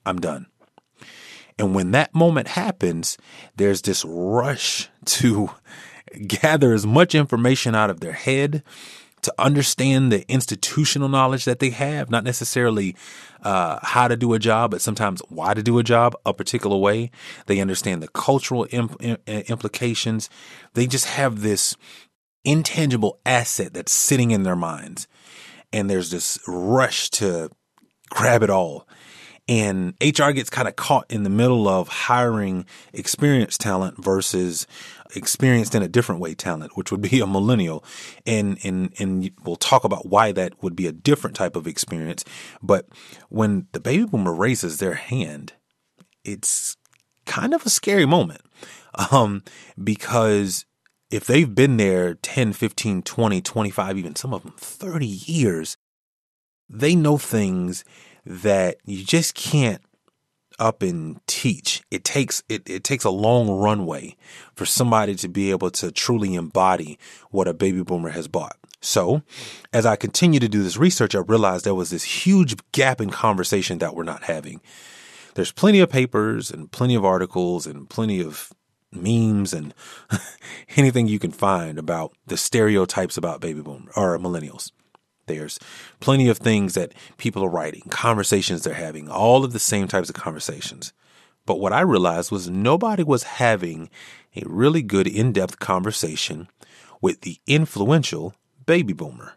I'm 0.04 0.18
done. 0.18 0.48
And 1.60 1.76
when 1.76 1.92
that 1.92 2.16
moment 2.16 2.48
happens, 2.48 3.20
there's 3.56 3.84
this 3.84 4.04
rush 4.04 4.90
to 5.06 5.52
gather 6.28 6.74
as 6.74 6.88
much 6.88 7.14
information 7.14 7.76
out 7.76 7.92
of 7.92 8.00
their 8.00 8.14
head 8.14 8.64
to 9.22 9.34
understand 9.38 10.12
the 10.12 10.30
institutional 10.32 11.10
knowledge 11.10 11.46
that 11.46 11.60
they 11.60 11.70
have, 11.70 12.10
not 12.10 12.24
necessarily 12.24 12.96
uh, 13.44 13.80
how 13.82 14.08
to 14.08 14.18
do 14.18 14.34
a 14.34 14.40
job, 14.40 14.72
but 14.72 14.82
sometimes 14.82 15.22
why 15.30 15.54
to 15.54 15.64
do 15.64 15.80
a 15.80 15.84
job 15.84 16.16
a 16.26 16.34
particular 16.34 16.78
way. 16.78 17.12
They 17.46 17.60
understand 17.60 18.02
the 18.02 18.08
cultural 18.08 18.68
imp- 18.72 19.02
implications. 19.28 20.30
They 20.74 20.88
just 20.88 21.06
have 21.06 21.42
this 21.42 21.76
intangible 22.44 23.20
asset 23.26 23.74
that's 23.74 23.92
sitting 23.92 24.32
in 24.32 24.44
their 24.44 24.56
minds. 24.56 25.08
And 25.74 25.90
there's 25.90 26.12
this 26.12 26.40
rush 26.48 27.10
to 27.12 27.50
grab 28.10 28.44
it 28.44 28.50
all. 28.50 28.88
And 29.48 29.96
HR 30.02 30.32
gets 30.32 30.50
kind 30.50 30.68
of 30.68 30.76
caught 30.76 31.06
in 31.10 31.24
the 31.24 31.30
middle 31.30 31.68
of 31.68 31.88
hiring 31.88 32.66
experienced 32.94 33.60
talent 33.60 34.02
versus 34.02 34.68
experienced 35.16 35.76
in 35.76 35.84
a 35.84 35.88
different 35.88 36.22
way 36.22 36.34
talent, 36.34 36.76
which 36.76 36.92
would 36.92 37.02
be 37.02 37.20
a 37.22 37.28
millennial. 37.28 37.84
And, 38.26 38.58
and, 38.64 38.94
and 39.00 39.32
we'll 39.44 39.56
talk 39.56 39.84
about 39.84 40.08
why 40.08 40.32
that 40.32 40.62
would 40.64 40.76
be 40.76 40.88
a 40.88 40.92
different 40.92 41.36
type 41.36 41.56
of 41.56 41.68
experience. 41.68 42.24
But 42.62 42.88
when 43.30 43.68
the 43.72 43.80
baby 43.80 44.06
boomer 44.06 44.34
raises 44.34 44.78
their 44.78 44.96
hand, 44.96 45.54
it's 46.24 46.78
kind 47.26 47.54
of 47.54 47.66
a 47.66 47.70
scary 47.70 48.06
moment. 48.06 48.42
Um, 49.12 49.44
because 49.82 50.66
if 51.10 51.26
they've 51.26 51.54
been 51.54 51.78
there 51.78 52.16
10, 52.16 52.54
15, 52.54 53.04
20, 53.04 53.42
25, 53.42 53.98
even 53.98 54.16
some 54.16 54.34
of 54.34 54.44
them 54.44 54.54
30 54.58 55.06
years, 55.06 55.78
they 56.70 56.96
know 56.96 57.18
things 57.18 57.84
that 58.26 58.78
you 58.86 59.04
just 59.04 59.34
can't 59.36 59.82
up 60.62 60.82
and 60.82 61.20
teach. 61.28 61.82
It 61.92 62.06
takes 62.06 62.44
it, 62.48 62.70
it 62.70 62.84
takes 62.86 63.04
a 63.04 63.10
long 63.10 63.50
runway 63.50 64.16
for 64.54 64.66
somebody 64.66 65.16
to 65.16 65.28
be 65.28 65.52
able 65.52 65.72
to 65.72 65.92
truly 65.92 66.36
embody 66.36 67.00
what 67.32 67.48
a 67.48 67.54
baby 67.54 67.84
boomer 67.84 68.12
has 68.12 68.28
bought. 68.28 68.56
So, 68.80 69.24
as 69.74 69.86
I 69.86 69.96
continue 69.96 70.40
to 70.40 70.48
do 70.48 70.64
this 70.64 70.78
research, 70.78 71.14
I 71.14 71.20
realized 71.20 71.66
there 71.66 71.76
was 71.76 71.90
this 71.90 72.04
huge 72.04 72.56
gap 72.72 73.02
in 73.02 73.10
conversation 73.10 73.80
that 73.80 73.96
we're 73.96 74.04
not 74.04 74.24
having. 74.24 74.62
There's 75.36 75.52
plenty 75.52 75.80
of 75.80 75.90
papers 75.90 76.52
and 76.52 76.72
plenty 76.72 76.96
of 76.96 77.06
articles 77.06 77.68
and 77.68 77.90
plenty 77.90 78.22
of 78.22 78.52
memes 78.92 79.54
and 79.54 79.74
anything 80.76 81.08
you 81.08 81.20
can 81.20 81.32
find 81.32 81.78
about 81.78 82.14
the 82.28 82.38
stereotypes 82.38 83.18
about 83.18 83.42
baby 83.42 83.62
boom 83.62 83.90
or 83.96 84.18
millennials. 84.18 84.72
There's 85.36 85.60
plenty 86.00 86.28
of 86.30 86.38
things 86.38 86.74
that 86.74 86.94
people 87.18 87.44
are 87.44 87.50
writing, 87.50 87.84
conversations 87.90 88.64
they're 88.64 88.74
having, 88.74 89.10
all 89.10 89.46
of 89.46 89.54
the 89.54 89.60
same 89.60 89.88
types 89.88 90.10
of 90.10 90.16
conversations. 90.16 90.94
But 91.46 91.60
what 91.60 91.74
I 91.74 91.82
realized 91.82 92.32
was 92.32 92.50
nobody 92.50 93.04
was 93.04 93.24
having 93.24 93.90
a 94.36 94.44
really 94.46 94.82
good 94.82 95.08
in 95.08 95.32
depth 95.32 95.60
conversation 95.60 96.48
with 97.02 97.22
the 97.22 97.38
influential 97.48 98.36
baby 98.66 98.94
boomer. 98.94 99.34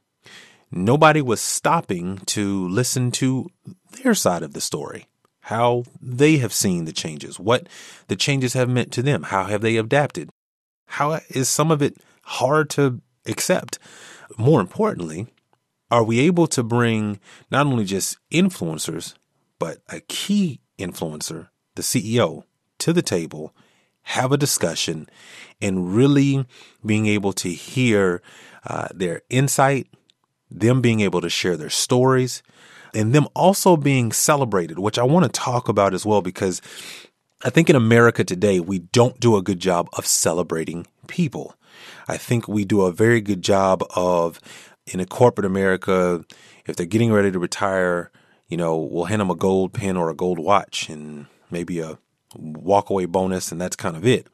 Nobody 0.71 1.23
was 1.23 1.41
stopping 1.41 2.19
to 2.27 2.69
listen 2.69 3.11
to 3.13 3.51
their 4.03 4.15
side 4.15 4.43
of 4.43 4.53
the 4.53 4.61
story, 4.61 5.07
how 5.43 5.85
they 6.01 6.39
have 6.39 6.53
seen 6.53 6.85
the 6.85 6.93
changes, 6.93 7.39
what 7.39 7.69
the 8.09 8.17
changes 8.17 8.55
have 8.55 8.69
meant 8.69 8.93
to 8.93 9.03
them, 9.03 9.25
how 9.25 9.45
have 9.45 9.63
they 9.63 9.77
adapted, 9.77 10.31
how 10.87 11.21
is 11.29 11.49
some 11.49 11.71
of 11.71 11.81
it 11.81 11.97
hard 12.23 12.71
to 12.71 13.01
accept. 13.27 13.79
More 14.37 14.61
importantly, 14.61 15.29
are 15.91 16.05
we 16.05 16.21
able 16.21 16.47
to 16.49 16.63
bring 16.63 17.21
not 17.51 17.67
only 17.67 17.85
just 17.85 18.19
influencers, 18.33 19.15
but 19.59 19.79
a 19.89 20.01
key 20.01 20.61
influencer, 20.79 21.49
the 21.75 21.83
CEO, 21.83 22.45
to 22.79 22.93
the 22.93 23.03
table, 23.03 23.55
have 24.03 24.33
a 24.33 24.37
discussion, 24.37 25.09
and 25.61 25.95
really 25.95 26.47
being 26.85 27.07
able 27.07 27.33
to 27.33 27.49
hear 27.49 28.23
uh, 28.67 28.89
their 28.95 29.23
insight, 29.31 29.87
them 30.51 30.81
being 30.81 31.01
able 31.01 31.21
to 31.21 31.31
share 31.31 31.57
their 31.57 31.71
stories, 31.71 32.43
and 32.93 33.13
them 33.13 33.27
also 33.35 33.77
being 33.77 34.13
celebrated, 34.13 34.79
which 34.79 34.99
I 34.99 35.05
want 35.05 35.25
to 35.25 35.31
talk 35.31 35.69
about 35.69 35.95
as 35.95 36.07
well 36.07 36.23
because 36.23 36.61
I 37.45 37.51
think 37.51 37.69
in 37.69 37.77
America 37.77 38.25
today, 38.25 38.59
we 38.61 38.79
don't 38.79 39.21
do 39.21 39.37
a 39.37 39.43
good 39.43 39.61
job 39.61 39.89
of 39.93 40.07
celebrating 40.07 40.87
people. 41.09 41.57
I 42.09 42.17
think 42.17 42.49
we 42.49 42.65
do 42.65 42.83
a 42.83 42.93
very 42.93 43.21
good 43.21 43.43
job 43.43 43.83
of 43.95 44.41
in 44.87 45.01
a 45.01 45.07
corporate 45.07 45.47
America, 45.47 46.25
if 46.67 46.77
they're 46.77 46.87
getting 46.87 47.13
ready 47.13 47.31
to 47.31 47.39
retire, 47.39 48.11
you 48.49 48.57
know, 48.57 48.77
we'll 48.77 49.05
hand 49.05 49.21
them 49.21 49.31
a 49.31 49.35
gold 49.35 49.73
pin 49.73 49.97
or 49.97 50.11
a 50.11 50.15
gold 50.15 50.39
watch 50.39 50.89
and 50.89 51.27
maybe 51.51 51.81
a 51.81 51.99
walkaway 52.37 53.09
bonus, 53.09 53.53
and 53.53 53.61
that's 53.61 53.77
kind 53.77 53.97
of 53.97 54.07
it. 54.07 54.27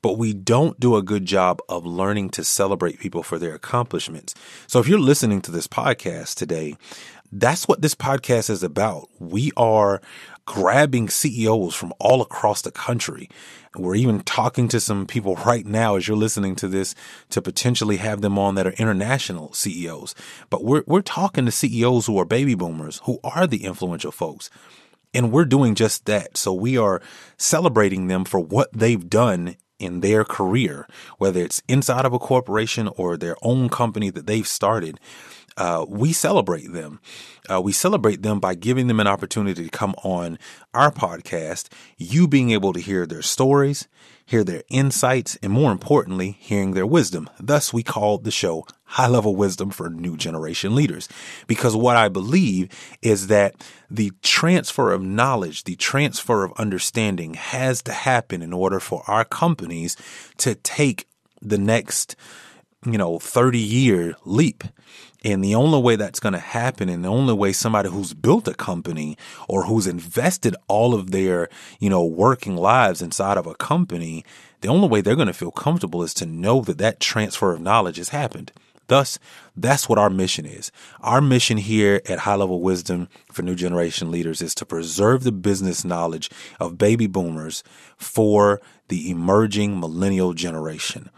But 0.00 0.18
we 0.18 0.32
don't 0.32 0.80
do 0.80 0.96
a 0.96 1.02
good 1.02 1.26
job 1.26 1.60
of 1.68 1.86
learning 1.86 2.30
to 2.30 2.44
celebrate 2.44 2.98
people 2.98 3.22
for 3.22 3.38
their 3.38 3.54
accomplishments. 3.54 4.34
So 4.66 4.80
if 4.80 4.88
you're 4.88 4.98
listening 4.98 5.40
to 5.42 5.52
this 5.52 5.68
podcast 5.68 6.34
today, 6.34 6.76
that's 7.30 7.68
what 7.68 7.82
this 7.82 7.94
podcast 7.94 8.50
is 8.50 8.62
about. 8.62 9.08
We 9.18 9.52
are 9.56 10.02
grabbing 10.44 11.08
CEOs 11.08 11.74
from 11.74 11.92
all 11.98 12.20
across 12.20 12.62
the 12.62 12.72
country 12.72 13.28
we're 13.76 13.94
even 13.94 14.20
talking 14.20 14.68
to 14.68 14.80
some 14.80 15.06
people 15.06 15.36
right 15.36 15.64
now 15.64 15.96
as 15.96 16.06
you're 16.06 16.16
listening 16.16 16.54
to 16.56 16.68
this 16.68 16.94
to 17.30 17.40
potentially 17.40 17.96
have 17.98 18.20
them 18.20 18.38
on 18.38 18.54
that 18.54 18.66
are 18.66 18.72
international 18.72 19.52
CEOs. 19.54 20.14
But 20.50 20.64
we're, 20.64 20.84
we're 20.86 21.02
talking 21.02 21.46
to 21.46 21.52
CEOs 21.52 22.06
who 22.06 22.18
are 22.18 22.26
baby 22.26 22.54
boomers, 22.54 23.00
who 23.04 23.18
are 23.24 23.46
the 23.46 23.64
influential 23.64 24.12
folks. 24.12 24.50
And 25.14 25.32
we're 25.32 25.46
doing 25.46 25.74
just 25.74 26.04
that. 26.06 26.36
So 26.36 26.52
we 26.52 26.76
are 26.76 27.00
celebrating 27.36 28.08
them 28.08 28.24
for 28.24 28.40
what 28.40 28.70
they've 28.72 29.08
done 29.08 29.56
in 29.78 30.00
their 30.00 30.24
career, 30.24 30.86
whether 31.18 31.40
it's 31.40 31.62
inside 31.66 32.04
of 32.04 32.12
a 32.12 32.18
corporation 32.18 32.88
or 32.96 33.16
their 33.16 33.36
own 33.42 33.68
company 33.68 34.10
that 34.10 34.26
they've 34.26 34.46
started 34.46 35.00
uh, 35.56 35.84
we 35.88 36.12
celebrate 36.12 36.72
them. 36.72 37.00
Uh, 37.50 37.60
we 37.60 37.72
celebrate 37.72 38.22
them 38.22 38.40
by 38.40 38.54
giving 38.54 38.86
them 38.86 39.00
an 39.00 39.06
opportunity 39.06 39.64
to 39.64 39.70
come 39.70 39.94
on 40.02 40.38
our 40.72 40.90
podcast, 40.90 41.68
you 41.96 42.28
being 42.28 42.50
able 42.50 42.72
to 42.72 42.80
hear 42.80 43.06
their 43.06 43.22
stories, 43.22 43.88
hear 44.24 44.44
their 44.44 44.62
insights, 44.68 45.36
and 45.42 45.52
more 45.52 45.72
importantly, 45.72 46.36
hearing 46.40 46.72
their 46.72 46.86
wisdom. 46.86 47.28
Thus, 47.40 47.72
we 47.72 47.82
called 47.82 48.24
the 48.24 48.30
show 48.30 48.64
High 48.84 49.08
Level 49.08 49.34
Wisdom 49.34 49.70
for 49.70 49.88
New 49.88 50.16
Generation 50.16 50.74
Leaders. 50.74 51.08
Because 51.46 51.74
what 51.74 51.96
I 51.96 52.08
believe 52.08 52.68
is 53.00 53.26
that 53.28 53.54
the 53.90 54.12
transfer 54.22 54.92
of 54.92 55.02
knowledge, 55.02 55.64
the 55.64 55.76
transfer 55.76 56.44
of 56.44 56.52
understanding 56.58 57.34
has 57.34 57.82
to 57.82 57.92
happen 57.92 58.42
in 58.42 58.52
order 58.52 58.80
for 58.80 59.02
our 59.06 59.24
companies 59.24 59.96
to 60.38 60.54
take 60.54 61.06
the 61.40 61.58
next, 61.58 62.16
you 62.84 62.98
know, 62.98 63.18
30 63.18 63.58
year 63.58 64.16
leap. 64.24 64.64
And 65.24 65.44
the 65.44 65.54
only 65.54 65.80
way 65.80 65.94
that's 65.94 66.18
going 66.18 66.32
to 66.32 66.40
happen 66.40 66.88
and 66.88 67.04
the 67.04 67.08
only 67.08 67.32
way 67.32 67.52
somebody 67.52 67.88
who's 67.88 68.12
built 68.12 68.48
a 68.48 68.54
company 68.54 69.16
or 69.48 69.66
who's 69.66 69.86
invested 69.86 70.56
all 70.66 70.94
of 70.94 71.12
their, 71.12 71.48
you 71.78 71.88
know, 71.88 72.04
working 72.04 72.56
lives 72.56 73.00
inside 73.00 73.38
of 73.38 73.46
a 73.46 73.54
company, 73.54 74.24
the 74.62 74.68
only 74.68 74.88
way 74.88 75.00
they're 75.00 75.14
going 75.14 75.28
to 75.28 75.32
feel 75.32 75.52
comfortable 75.52 76.02
is 76.02 76.12
to 76.14 76.26
know 76.26 76.60
that 76.62 76.78
that 76.78 76.98
transfer 76.98 77.52
of 77.52 77.60
knowledge 77.60 77.98
has 77.98 78.08
happened. 78.08 78.50
Thus, 78.92 79.18
that's 79.56 79.88
what 79.88 79.98
our 79.98 80.10
mission 80.10 80.44
is. 80.44 80.70
Our 81.00 81.22
mission 81.22 81.56
here 81.56 82.02
at 82.10 82.18
High 82.18 82.34
Level 82.34 82.60
Wisdom 82.60 83.08
for 83.32 83.40
New 83.40 83.54
Generation 83.54 84.10
Leaders 84.10 84.42
is 84.42 84.54
to 84.56 84.66
preserve 84.66 85.24
the 85.24 85.32
business 85.32 85.82
knowledge 85.82 86.28
of 86.60 86.76
baby 86.76 87.06
boomers 87.06 87.64
for 87.96 88.60
the 88.88 89.10
emerging 89.10 89.80
millennial 89.80 90.34
generation. 90.34 91.08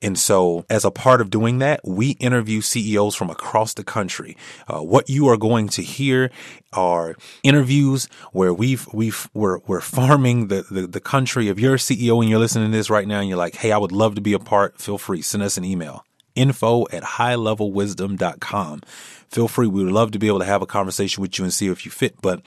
And 0.00 0.16
so, 0.16 0.64
as 0.70 0.84
a 0.84 0.92
part 0.92 1.20
of 1.20 1.28
doing 1.28 1.58
that, 1.58 1.80
we 1.82 2.10
interview 2.20 2.60
CEOs 2.60 3.16
from 3.16 3.30
across 3.30 3.74
the 3.74 3.82
country. 3.82 4.36
Uh, 4.68 4.82
what 4.82 5.10
you 5.10 5.26
are 5.26 5.36
going 5.36 5.66
to 5.70 5.82
hear 5.82 6.30
are 6.72 7.16
interviews 7.42 8.08
where 8.30 8.54
we've 8.54 8.86
we've 8.92 9.28
we're 9.34 9.58
we're 9.66 9.80
farming 9.80 10.46
the, 10.46 10.62
the 10.70 10.86
the 10.86 11.54
you're 11.58 11.74
a 11.74 11.78
CEO, 11.78 12.20
and 12.20 12.30
you're 12.30 12.38
listening 12.38 12.70
to 12.70 12.76
this 12.76 12.90
right 12.90 13.08
now, 13.08 13.18
and 13.18 13.28
you're 13.28 13.38
like, 13.38 13.56
"Hey, 13.56 13.72
I 13.72 13.78
would 13.78 13.90
love 13.90 14.14
to 14.14 14.20
be 14.20 14.34
a 14.34 14.38
part." 14.38 14.80
Feel 14.80 14.98
free, 14.98 15.20
send 15.20 15.42
us 15.42 15.58
an 15.58 15.64
email 15.64 16.04
info 16.34 16.86
at 16.92 17.02
highlevelwisdom.com. 17.02 18.82
Feel 19.28 19.48
free. 19.48 19.66
We 19.66 19.84
would 19.84 19.92
love 19.92 20.12
to 20.12 20.18
be 20.18 20.28
able 20.28 20.38
to 20.40 20.44
have 20.44 20.62
a 20.62 20.66
conversation 20.66 21.20
with 21.20 21.38
you 21.38 21.44
and 21.44 21.52
see 21.52 21.68
if 21.68 21.84
you 21.84 21.90
fit. 21.90 22.20
But 22.20 22.42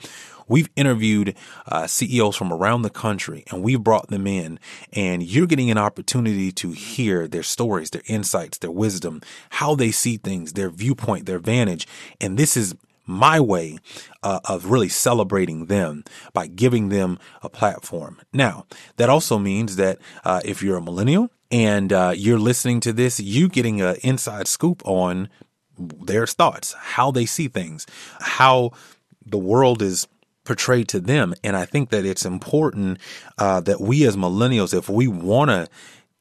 we've 0.48 0.68
interviewed 0.76 1.34
uh, 1.66 1.86
CEOs 1.86 2.36
from 2.36 2.52
around 2.52 2.82
the 2.82 2.90
country 2.90 3.44
and 3.50 3.62
we've 3.62 3.82
brought 3.82 4.08
them 4.08 4.26
in 4.26 4.58
and 4.92 5.22
you're 5.22 5.46
getting 5.46 5.70
an 5.70 5.78
opportunity 5.78 6.50
to 6.52 6.72
hear 6.72 7.28
their 7.28 7.42
stories, 7.42 7.90
their 7.90 8.02
insights, 8.06 8.58
their 8.58 8.70
wisdom, 8.70 9.20
how 9.50 9.74
they 9.74 9.90
see 9.90 10.16
things, 10.16 10.54
their 10.54 10.70
viewpoint, 10.70 11.26
their 11.26 11.38
vantage. 11.38 11.86
And 12.20 12.38
this 12.38 12.56
is 12.56 12.74
my 13.08 13.40
way 13.40 13.78
uh, 14.22 14.38
of 14.44 14.66
really 14.66 14.88
celebrating 14.88 15.66
them 15.66 16.04
by 16.32 16.46
giving 16.46 16.90
them 16.90 17.18
a 17.42 17.48
platform. 17.48 18.20
Now, 18.32 18.66
that 18.96 19.08
also 19.08 19.38
means 19.38 19.74
that 19.76 19.98
uh, 20.24 20.40
if 20.44 20.62
you're 20.62 20.76
a 20.76 20.82
millennial, 20.82 21.30
and 21.50 21.92
uh, 21.92 22.12
you're 22.14 22.38
listening 22.38 22.80
to 22.80 22.92
this, 22.92 23.18
you 23.18 23.48
getting 23.48 23.80
an 23.80 23.96
inside 24.02 24.46
scoop 24.46 24.82
on 24.84 25.28
their 25.78 26.26
thoughts, 26.26 26.74
how 26.74 27.10
they 27.10 27.24
see 27.24 27.48
things, 27.48 27.86
how 28.20 28.72
the 29.24 29.38
world 29.38 29.80
is 29.80 30.06
portrayed 30.44 30.88
to 30.88 31.00
them. 31.00 31.34
And 31.44 31.56
I 31.56 31.64
think 31.64 31.90
that 31.90 32.04
it's 32.04 32.24
important 32.24 32.98
uh, 33.38 33.60
that 33.60 33.80
we 33.80 34.06
as 34.06 34.16
millennials, 34.16 34.76
if 34.76 34.88
we 34.88 35.06
want 35.08 35.50
to 35.50 35.68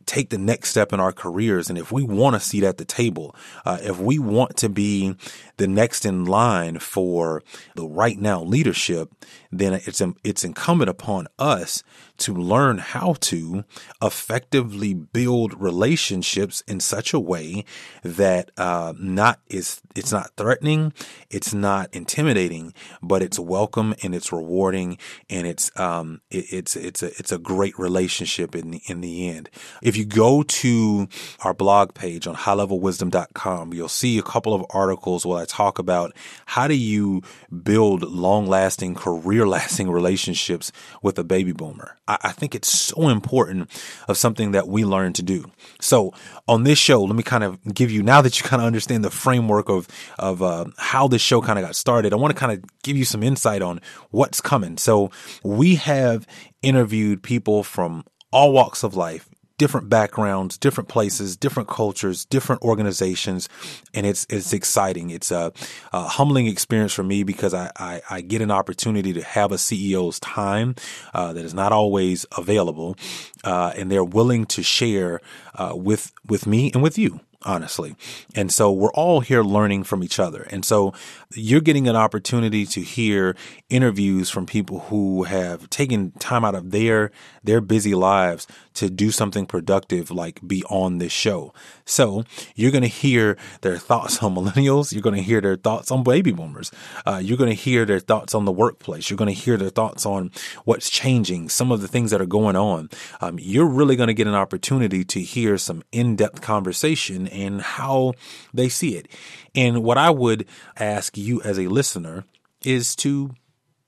take 0.08 0.30
the 0.30 0.38
next 0.38 0.70
step 0.70 0.92
in 0.94 1.00
our 1.00 1.12
careers, 1.12 1.70
and 1.70 1.78
if 1.78 1.92
we 1.92 2.02
want 2.02 2.36
a 2.36 2.40
seat 2.40 2.64
at 2.64 2.78
the 2.78 2.86
table, 2.86 3.36
uh, 3.66 3.78
if 3.82 4.00
we 4.00 4.18
want 4.18 4.58
to 4.58 4.70
be 4.70 5.16
the 5.58 5.68
next 5.68 6.06
in 6.06 6.26
line 6.26 6.80
for 6.80 7.44
the 7.76 7.86
right 7.86 8.18
now 8.18 8.42
leadership, 8.42 9.14
then 9.52 9.74
it's 9.74 10.02
it's 10.24 10.44
incumbent 10.44 10.90
upon 10.90 11.28
us 11.38 11.84
to 12.18 12.34
learn 12.34 12.80
how 12.80 13.16
to 13.22 13.64
effectively 14.02 14.94
build 14.94 15.60
relationships 15.60 16.62
in 16.68 16.80
such 16.80 17.14
a 17.14 17.20
way 17.20 17.66
that 18.04 18.52
uh, 18.58 18.94
not 18.98 19.40
is 19.48 19.82
it's 19.96 20.12
not 20.12 20.32
threatening, 20.38 20.94
it's 21.30 21.54
not 21.54 21.94
intimidating, 21.94 22.74
but 23.02 23.22
it's 23.22 23.40
welcome 23.40 23.96
and 24.04 24.14
it's 24.14 24.32
rewarding 24.32 24.98
and 25.30 25.48
it's 25.48 25.72
um 25.80 26.22
it, 26.30 26.46
it's 26.52 26.76
it's 26.76 27.04
a 27.04 27.08
it's 27.18 27.32
a 27.32 27.38
great 27.38 27.78
relationship 27.80 28.56
in 28.56 28.72
the 28.72 28.82
in 28.88 29.02
the 29.02 29.30
end. 29.30 29.50
If 29.82 29.98
you 29.98 30.06
go 30.06 30.44
to 30.44 31.08
our 31.44 31.54
blog 31.54 31.94
page 31.94 32.28
on 32.28 32.36
highlevelwisdom.com, 32.36 33.74
you'll 33.74 33.90
see 33.90 34.18
a 34.18 34.24
couple 34.24 34.54
of 34.54 34.66
articles 34.70 35.26
where 35.26 35.42
I 35.42 35.46
talk 35.46 35.80
about 35.80 36.16
how 36.46 36.68
do 36.68 36.76
you 36.76 37.22
build 37.64 38.04
long 38.04 38.48
lasting, 38.48 38.96
career 38.96 39.48
lasting 39.48 39.90
relationships 39.98 40.72
with 41.02 41.18
a 41.20 41.24
baby 41.24 41.52
boomer. 41.52 41.98
I, 42.08 42.32
think 42.32 42.56
it's 42.56 42.70
so 42.70 43.10
important 43.10 43.70
of 44.08 44.18
something 44.18 44.52
that 44.52 44.68
we 44.68 44.86
learn 44.86 45.14
to 45.14 45.24
do. 45.24 45.52
So 45.82 46.14
on 46.48 46.64
this 46.64 46.80
show, 46.80 47.04
let 47.04 47.16
me 47.16 47.24
kind 47.24 47.44
of 47.44 47.60
give 47.74 47.92
you 47.92 48.02
now 48.04 48.22
that 48.22 48.40
you 48.40 48.48
kind 48.48 48.62
of 48.62 48.66
understand 48.66 49.04
the 49.04 49.10
framework 49.10 49.70
of 49.70 49.88
of 50.18 50.42
uh, 50.42 50.66
how 50.78 51.08
this 51.08 51.22
show 51.22 51.42
kind 51.42 51.60
of 51.60 51.66
got 51.66 51.76
started. 51.76 52.14
I 52.14 52.16
want 52.16 52.34
to 52.34 52.40
kind 52.40 52.52
of 52.52 52.64
give 52.84 52.98
you 52.98 53.06
some 53.06 53.24
insight 53.24 53.62
on 53.62 53.82
what's 54.12 54.42
coming. 54.42 54.78
So 54.78 55.12
we 55.44 55.76
have 55.76 56.26
interviewed 56.62 57.24
people 57.24 57.64
from 57.64 58.06
all 58.32 58.54
walks 58.54 58.84
of 58.84 58.96
life 58.96 59.30
different 59.58 59.90
backgrounds, 59.90 60.58
different 60.58 60.88
places, 60.88 61.36
different 61.36 61.68
cultures, 61.68 62.26
different 62.26 62.62
organizations, 62.62 63.50
and 63.94 64.06
it's 64.06 64.26
it's 64.30 64.54
exciting. 64.54 65.10
It's 65.10 65.32
a, 65.32 65.52
a 65.92 66.04
humbling 66.08 66.48
experience 66.48 66.94
for 66.94 67.04
me 67.04 67.24
because 67.24 67.54
I, 67.54 67.72
I, 67.78 68.02
I, 68.10 68.22
get 68.22 68.42
an 68.42 68.52
opportunity 68.52 69.14
to 69.14 69.22
have 69.22 69.52
a 69.52 69.56
CEO's 69.56 70.20
time 70.20 70.76
uh, 71.14 71.34
that 71.34 71.44
is 71.44 71.54
not 71.54 71.72
always 71.72 72.26
available, 72.38 72.96
uh, 73.44 73.74
and 73.76 73.92
they're 73.92 74.04
willing 74.04 74.46
to 74.48 74.64
share 74.64 75.22
uh, 75.56 75.74
with 75.76 76.12
with 76.28 76.46
me 76.46 76.72
and 76.74 76.84
with 76.84 76.98
you 76.98 77.20
honestly. 77.44 77.96
And 78.36 78.52
so 78.52 78.72
we're 78.72 78.92
all 78.92 79.22
here 79.22 79.44
learning 79.44 79.84
from 79.84 80.04
each 80.04 80.20
other. 80.20 80.48
And 80.50 80.66
so 80.66 80.94
you're 81.34 81.62
getting 81.62 81.88
an 81.88 81.96
opportunity 81.96 82.66
to 82.66 82.82
hear 82.82 83.36
interviews 83.70 84.30
from 84.30 84.46
people 84.46 84.80
who 84.82 85.24
have 85.24 85.70
taken 85.70 86.12
time 86.14 86.44
out 86.44 86.56
of 86.56 86.72
their 86.72 87.12
their 87.44 87.62
busy 87.62 87.96
lives 87.96 88.46
to 88.74 88.90
do 88.90 89.10
something 89.10 89.46
productive 89.46 90.12
like 90.12 90.46
be 90.46 90.64
on 90.66 90.98
this 90.98 91.12
show. 91.12 91.54
So 91.86 92.24
you're 92.56 92.72
going 92.72 92.84
to 92.84 92.88
hear 92.88 93.38
their 93.62 93.78
thoughts 93.78 94.22
on 94.22 94.36
millennials. 94.36 94.92
You're 94.92 95.02
going 95.02 95.16
to 95.16 95.22
hear 95.22 95.42
their 95.42 95.56
thoughts 95.56 95.92
on 95.92 96.04
baby 96.04 96.32
boomers. 96.32 96.72
Uh, 97.06 97.22
you're 97.24 97.38
going 97.38 97.50
to 97.50 97.56
hear 97.56 97.86
their 97.86 98.00
thoughts 98.00 98.36
on 98.36 98.46
the 98.46 98.52
workplace. 98.52 99.10
You're 99.10 99.18
going 99.18 99.34
to 99.34 99.40
hear 99.40 99.58
their 99.58 99.70
thoughts 99.70 100.06
on 100.06 100.32
what's 100.66 100.90
changing, 100.90 101.50
some 101.50 101.72
of 101.72 101.82
the 101.82 101.88
things 101.88 102.12
that 102.12 102.22
are 102.22 102.26
going 102.26 102.56
on. 102.56 102.90
Um, 103.22 103.40
you're 103.40 103.66
really 103.66 103.96
going 103.96 104.08
to 104.08 104.14
get 104.14 104.28
an 104.28 104.36
opportunity 104.36 105.04
to 105.06 105.22
hear 105.22 105.58
some 105.58 105.84
in-depth 105.92 106.42
conversation 106.42 107.27
and 107.28 107.62
how 107.62 108.14
they 108.54 108.70
see 108.70 108.96
it. 108.96 109.08
And 109.56 109.84
what 109.84 109.98
I 109.98 110.10
would 110.10 110.46
ask 110.78 111.18
you 111.18 111.42
as 111.42 111.58
a 111.58 111.68
listener 111.68 112.26
is 112.64 112.96
to 112.98 113.32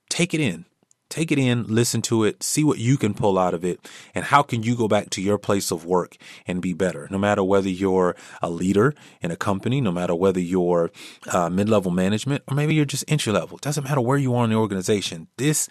take 0.08 0.34
it 0.34 0.40
in. 0.40 0.66
Take 1.08 1.32
it 1.32 1.40
in, 1.40 1.64
listen 1.66 2.02
to 2.02 2.22
it, 2.22 2.40
see 2.40 2.62
what 2.62 2.78
you 2.78 2.96
can 2.96 3.14
pull 3.14 3.36
out 3.36 3.52
of 3.52 3.64
it, 3.64 3.80
and 4.14 4.24
how 4.24 4.44
can 4.44 4.62
you 4.62 4.76
go 4.76 4.86
back 4.86 5.10
to 5.10 5.20
your 5.20 5.38
place 5.38 5.72
of 5.72 5.84
work 5.84 6.16
and 6.46 6.62
be 6.62 6.72
better. 6.72 7.08
No 7.10 7.18
matter 7.18 7.42
whether 7.42 7.68
you're 7.68 8.14
a 8.40 8.48
leader 8.48 8.94
in 9.20 9.32
a 9.32 9.36
company, 9.36 9.80
no 9.80 9.90
matter 9.90 10.14
whether 10.14 10.38
you're 10.38 10.92
uh, 11.26 11.50
mid 11.50 11.68
level 11.68 11.90
management, 11.90 12.44
or 12.46 12.54
maybe 12.54 12.76
you're 12.76 12.84
just 12.84 13.04
entry 13.08 13.32
level, 13.32 13.58
doesn't 13.58 13.82
matter 13.82 14.00
where 14.00 14.18
you 14.18 14.36
are 14.36 14.44
in 14.44 14.50
the 14.50 14.56
organization. 14.56 15.26
This 15.36 15.68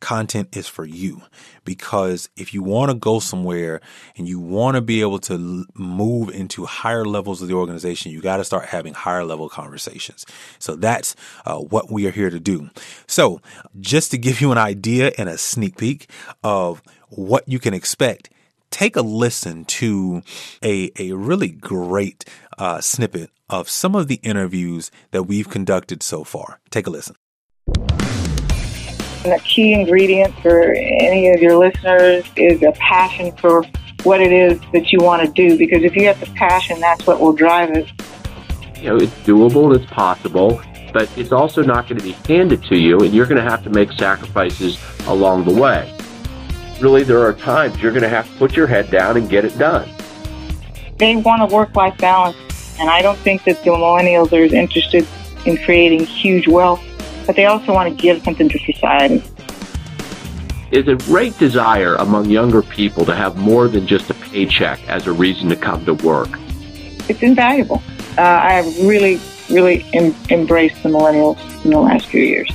content 0.00 0.56
is 0.56 0.66
for 0.66 0.84
you 0.84 1.22
because 1.64 2.28
if 2.36 2.52
you 2.52 2.62
want 2.62 2.90
to 2.90 2.94
go 2.94 3.20
somewhere 3.20 3.80
and 4.16 4.28
you 4.28 4.40
want 4.40 4.74
to 4.74 4.80
be 4.80 5.00
able 5.00 5.18
to 5.20 5.66
move 5.74 6.30
into 6.30 6.64
higher 6.64 7.04
levels 7.04 7.42
of 7.42 7.48
the 7.48 7.54
organization, 7.54 8.10
you 8.10 8.20
got 8.20 8.38
to 8.38 8.44
start 8.44 8.66
having 8.66 8.94
higher 8.94 9.24
level 9.24 9.48
conversations. 9.48 10.26
So 10.58 10.74
that's 10.74 11.14
uh, 11.46 11.58
what 11.58 11.90
we 11.90 12.06
are 12.06 12.10
here 12.10 12.30
to 12.30 12.40
do. 12.40 12.70
So 13.06 13.40
just 13.78 14.10
to 14.10 14.18
give 14.18 14.40
you 14.40 14.52
an 14.52 14.58
idea 14.58 15.12
and 15.18 15.28
a 15.28 15.38
sneak 15.38 15.76
peek 15.76 16.10
of 16.42 16.82
what 17.10 17.48
you 17.48 17.58
can 17.58 17.74
expect, 17.74 18.30
take 18.70 18.96
a 18.96 19.02
listen 19.02 19.64
to 19.66 20.22
a, 20.62 20.90
a 20.98 21.12
really 21.12 21.48
great 21.48 22.24
uh, 22.58 22.80
snippet 22.80 23.30
of 23.48 23.68
some 23.68 23.94
of 23.94 24.08
the 24.08 24.20
interviews 24.22 24.90
that 25.10 25.24
we've 25.24 25.48
conducted 25.48 26.02
so 26.02 26.24
far. 26.24 26.60
Take 26.70 26.86
a 26.86 26.90
listen. 26.90 27.16
And 29.24 29.34
a 29.34 29.38
key 29.40 29.74
ingredient 29.74 30.34
for 30.40 30.72
any 30.72 31.28
of 31.28 31.42
your 31.42 31.56
listeners 31.56 32.24
is 32.36 32.62
a 32.62 32.72
passion 32.72 33.36
for 33.36 33.64
what 34.02 34.20
it 34.20 34.32
is 34.32 34.58
that 34.72 34.92
you 34.92 34.98
want 35.00 35.22
to 35.22 35.30
do. 35.32 35.58
Because 35.58 35.82
if 35.82 35.94
you 35.94 36.06
have 36.06 36.18
the 36.20 36.26
passion, 36.34 36.80
that's 36.80 37.06
what 37.06 37.20
will 37.20 37.34
drive 37.34 37.70
it. 37.70 37.86
You 38.76 38.90
know, 38.90 38.96
it's 38.96 39.12
doable, 39.26 39.76
it's 39.76 39.84
possible, 39.92 40.62
but 40.94 41.10
it's 41.18 41.32
also 41.32 41.62
not 41.62 41.86
going 41.86 41.98
to 41.98 42.04
be 42.04 42.12
handed 42.12 42.64
to 42.64 42.78
you, 42.78 42.98
and 43.00 43.12
you're 43.12 43.26
going 43.26 43.42
to 43.42 43.48
have 43.48 43.62
to 43.64 43.70
make 43.70 43.92
sacrifices 43.92 44.78
along 45.06 45.44
the 45.44 45.52
way. 45.52 45.94
Really, 46.80 47.02
there 47.02 47.20
are 47.20 47.34
times 47.34 47.80
you're 47.82 47.92
going 47.92 48.02
to 48.02 48.08
have 48.08 48.26
to 48.26 48.38
put 48.38 48.56
your 48.56 48.66
head 48.66 48.90
down 48.90 49.18
and 49.18 49.28
get 49.28 49.44
it 49.44 49.58
done. 49.58 49.86
They 50.96 51.14
want 51.16 51.42
a 51.42 51.54
work 51.54 51.76
life 51.76 51.98
balance, 51.98 52.78
and 52.80 52.88
I 52.88 53.02
don't 53.02 53.18
think 53.18 53.44
that 53.44 53.62
the 53.64 53.70
millennials 53.70 54.32
are 54.32 54.42
as 54.42 54.54
interested 54.54 55.06
in 55.44 55.58
creating 55.58 56.06
huge 56.06 56.48
wealth 56.48 56.82
but 57.30 57.36
they 57.36 57.46
also 57.46 57.72
want 57.72 57.88
to 57.88 57.94
give 57.94 58.20
something 58.24 58.48
to 58.48 58.58
society. 58.58 59.22
Is 60.72 60.88
a 60.88 60.96
great 60.96 61.38
desire 61.38 61.94
among 61.94 62.28
younger 62.28 62.60
people 62.60 63.04
to 63.04 63.14
have 63.14 63.36
more 63.36 63.68
than 63.68 63.86
just 63.86 64.10
a 64.10 64.14
paycheck 64.14 64.80
as 64.88 65.06
a 65.06 65.12
reason 65.12 65.48
to 65.50 65.54
come 65.54 65.84
to 65.84 65.94
work. 65.94 66.28
It's 67.08 67.22
invaluable. 67.22 67.84
Uh, 68.18 68.22
I 68.22 68.54
have 68.54 68.66
really, 68.84 69.20
really 69.48 69.86
em- 69.92 70.16
embraced 70.28 70.82
the 70.82 70.88
millennials 70.88 71.38
in 71.64 71.70
the 71.70 71.78
last 71.78 72.06
few 72.06 72.20
years. 72.20 72.50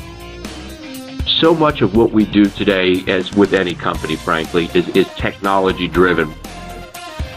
So 1.26 1.56
much 1.56 1.80
of 1.80 1.96
what 1.96 2.12
we 2.12 2.26
do 2.26 2.44
today, 2.44 3.02
as 3.08 3.34
with 3.34 3.54
any 3.54 3.76
company, 3.76 4.18
frankly, 4.18 4.70
is, 4.74 4.90
is 4.90 5.08
technology 5.16 5.88
driven. 5.88 6.34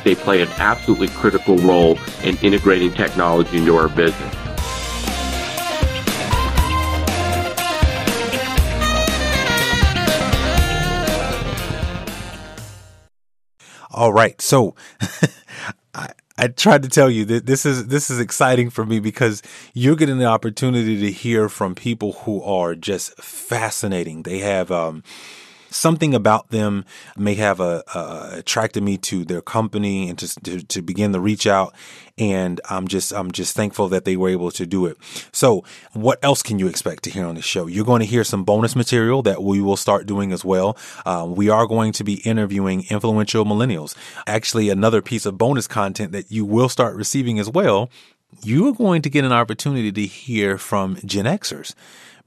They 0.03 0.16
play 0.16 0.42
an 0.42 0.48
absolutely 0.59 1.07
critical 1.07 1.57
role 1.59 2.01
in 2.24 2.37
integrating 2.38 2.92
technology 2.94 3.59
into 3.59 3.77
our 3.77 3.88
business. 3.88 4.47
All 13.98 14.12
right. 14.12 14.40
So 14.40 14.76
I, 15.94 16.11
I 16.38 16.46
tried 16.46 16.84
to 16.84 16.88
tell 16.88 17.11
you 17.11 17.24
that 17.24 17.46
this 17.46 17.66
is 17.66 17.88
this 17.88 18.11
is 18.11 18.20
exciting 18.20 18.70
for 18.70 18.87
me 18.87 19.00
because 19.00 19.42
you're 19.74 19.96
getting 19.96 20.18
the 20.18 20.26
opportunity 20.26 21.00
to 21.00 21.11
hear 21.11 21.48
from 21.48 21.74
people 21.74 22.12
who 22.12 22.40
are 22.44 22.76
just 22.76 23.20
fascinating. 23.20 24.22
They 24.22 24.38
have 24.38 24.70
um, 24.70 25.02
something 25.70 26.14
about 26.14 26.50
them 26.50 26.85
may 27.16 27.35
have 27.35 27.61
a, 27.61 27.83
attracted 28.33 28.83
me 28.83 28.98
to 28.98 29.24
their 29.24 29.42
company 29.42 30.09
and 30.09 30.18
to, 30.18 30.40
to, 30.40 30.62
to 30.62 30.83
begin 30.83 31.12
to 31.12 31.20
reach 31.20 31.46
out. 31.46 31.74
And 32.16 32.61
I'm 32.68 32.88
just 32.88 33.12
I'm 33.12 33.31
just 33.31 33.54
thankful 33.54 33.88
that 33.90 34.04
they 34.04 34.16
were 34.16 34.28
able 34.28 34.50
to 34.50 34.66
do 34.66 34.87
it. 34.87 34.96
So, 35.31 35.62
what 35.92 36.18
else 36.20 36.42
can 36.42 36.59
you 36.59 36.66
expect 36.66 37.04
to 37.04 37.11
hear 37.11 37.24
on 37.24 37.37
the 37.37 37.42
show? 37.42 37.68
You're 37.68 37.85
going 37.85 38.00
to 38.00 38.07
hear 38.07 38.24
some 38.24 38.42
bonus 38.42 38.74
material 38.74 39.22
that 39.22 39.40
we 39.40 39.61
will 39.61 39.76
start 39.76 40.07
doing 40.07 40.33
as 40.33 40.44
well. 40.44 40.76
Uh, 41.07 41.26
we 41.28 41.48
are 41.48 41.66
going 41.68 41.92
to 41.92 42.02
be 42.02 42.14
interviewing 42.24 42.85
influential 42.90 43.44
millennials. 43.44 43.94
Actually, 44.26 44.68
another 44.68 45.00
piece 45.00 45.26
of 45.26 45.38
bonus 45.38 45.68
content 45.68 46.11
that 46.11 46.33
you 46.33 46.44
will 46.44 46.68
start 46.68 46.96
receiving 46.96 47.38
as 47.38 47.48
well. 47.48 47.88
You 48.42 48.66
are 48.68 48.74
going 48.74 49.02
to 49.02 49.11
get 49.11 49.24
an 49.24 49.33
opportunity 49.33 49.92
to 49.92 50.07
hear 50.07 50.59
from 50.59 50.96
Gen 51.04 51.24
Xers 51.24 51.74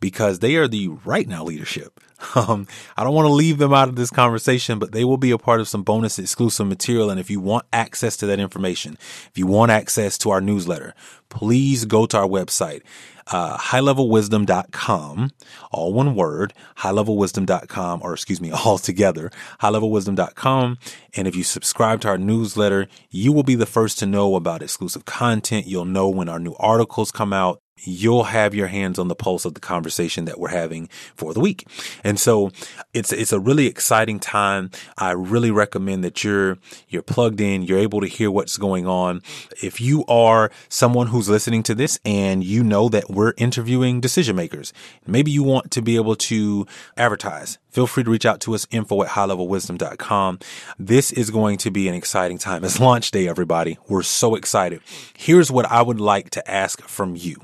because 0.01 0.39
they 0.39 0.55
are 0.55 0.67
the 0.67 0.89
right 1.05 1.27
now 1.27 1.45
leadership. 1.45 1.99
Um, 2.35 2.67
I 2.95 3.03
don't 3.03 3.15
want 3.15 3.25
to 3.25 3.33
leave 3.33 3.57
them 3.57 3.73
out 3.73 3.89
of 3.89 3.95
this 3.95 4.11
conversation, 4.11 4.77
but 4.77 4.91
they 4.91 5.03
will 5.03 5.17
be 5.17 5.31
a 5.31 5.39
part 5.39 5.59
of 5.59 5.67
some 5.67 5.81
bonus 5.81 6.19
exclusive 6.19 6.67
material. 6.67 7.09
And 7.09 7.19
if 7.19 7.31
you 7.31 7.39
want 7.39 7.65
access 7.73 8.15
to 8.17 8.27
that 8.27 8.39
information, 8.39 8.95
if 9.01 9.31
you 9.39 9.47
want 9.47 9.71
access 9.71 10.19
to 10.19 10.29
our 10.29 10.39
newsletter, 10.39 10.93
please 11.29 11.85
go 11.85 12.05
to 12.05 12.17
our 12.19 12.27
website, 12.27 12.83
uh, 13.25 13.57
highlevelwisdom.com, 13.57 15.31
all 15.71 15.93
one 15.93 16.13
word, 16.13 16.53
highlevelwisdom.com, 16.77 18.01
or 18.03 18.13
excuse 18.13 18.39
me, 18.39 18.51
all 18.65 18.77
together, 18.77 19.31
highlevelwisdom.com. 19.59 20.77
And 21.15 21.27
if 21.27 21.35
you 21.35 21.43
subscribe 21.43 22.01
to 22.01 22.09
our 22.09 22.19
newsletter, 22.19 22.87
you 23.09 23.33
will 23.33 23.43
be 23.43 23.55
the 23.55 23.65
first 23.65 23.97
to 23.97 24.05
know 24.05 24.35
about 24.35 24.61
exclusive 24.61 25.05
content. 25.05 25.65
You'll 25.65 25.85
know 25.85 26.07
when 26.07 26.29
our 26.29 26.39
new 26.39 26.55
articles 26.59 27.11
come 27.11 27.33
out 27.33 27.61
you'll 27.83 28.25
have 28.25 28.53
your 28.53 28.67
hands 28.67 28.99
on 28.99 29.07
the 29.07 29.15
pulse 29.15 29.45
of 29.45 29.53
the 29.53 29.59
conversation 29.59 30.25
that 30.25 30.39
we're 30.39 30.49
having 30.49 30.87
for 31.15 31.33
the 31.33 31.39
week. 31.39 31.67
And 32.03 32.19
so 32.19 32.51
it's, 32.93 33.11
it's 33.11 33.33
a 33.33 33.39
really 33.39 33.67
exciting 33.67 34.19
time. 34.19 34.71
I 34.97 35.11
really 35.11 35.51
recommend 35.51 36.03
that 36.03 36.23
you're, 36.23 36.57
you're 36.89 37.01
plugged 37.01 37.41
in. 37.41 37.63
You're 37.63 37.79
able 37.79 38.01
to 38.01 38.07
hear 38.07 38.31
what's 38.31 38.57
going 38.57 38.87
on. 38.87 39.21
If 39.61 39.81
you 39.81 40.05
are 40.05 40.51
someone 40.69 41.07
who's 41.07 41.29
listening 41.29 41.63
to 41.63 41.75
this 41.75 41.99
and 42.05 42.43
you 42.43 42.63
know 42.63 42.89
that 42.89 43.09
we're 43.09 43.33
interviewing 43.37 44.01
decision 44.01 44.35
makers, 44.35 44.73
maybe 45.05 45.31
you 45.31 45.43
want 45.43 45.71
to 45.71 45.81
be 45.81 45.95
able 45.95 46.15
to 46.15 46.65
advertise 46.97 47.57
feel 47.71 47.87
free 47.87 48.03
to 48.03 48.11
reach 48.11 48.25
out 48.25 48.39
to 48.41 48.53
us 48.53 48.67
info 48.71 49.01
at 49.03 49.09
highlevelwisdom.com 49.09 50.39
this 50.77 51.11
is 51.11 51.29
going 51.29 51.57
to 51.59 51.71
be 51.71 51.87
an 51.87 51.93
exciting 51.93 52.37
time. 52.37 52.63
It's 52.63 52.79
launch 52.79 53.11
day 53.11 53.27
everybody. 53.27 53.77
We're 53.87 54.03
so 54.03 54.35
excited. 54.35 54.81
Here's 55.15 55.51
what 55.51 55.65
i 55.65 55.81
would 55.81 55.99
like 55.99 56.29
to 56.31 56.51
ask 56.51 56.81
from 56.81 57.15
you. 57.15 57.37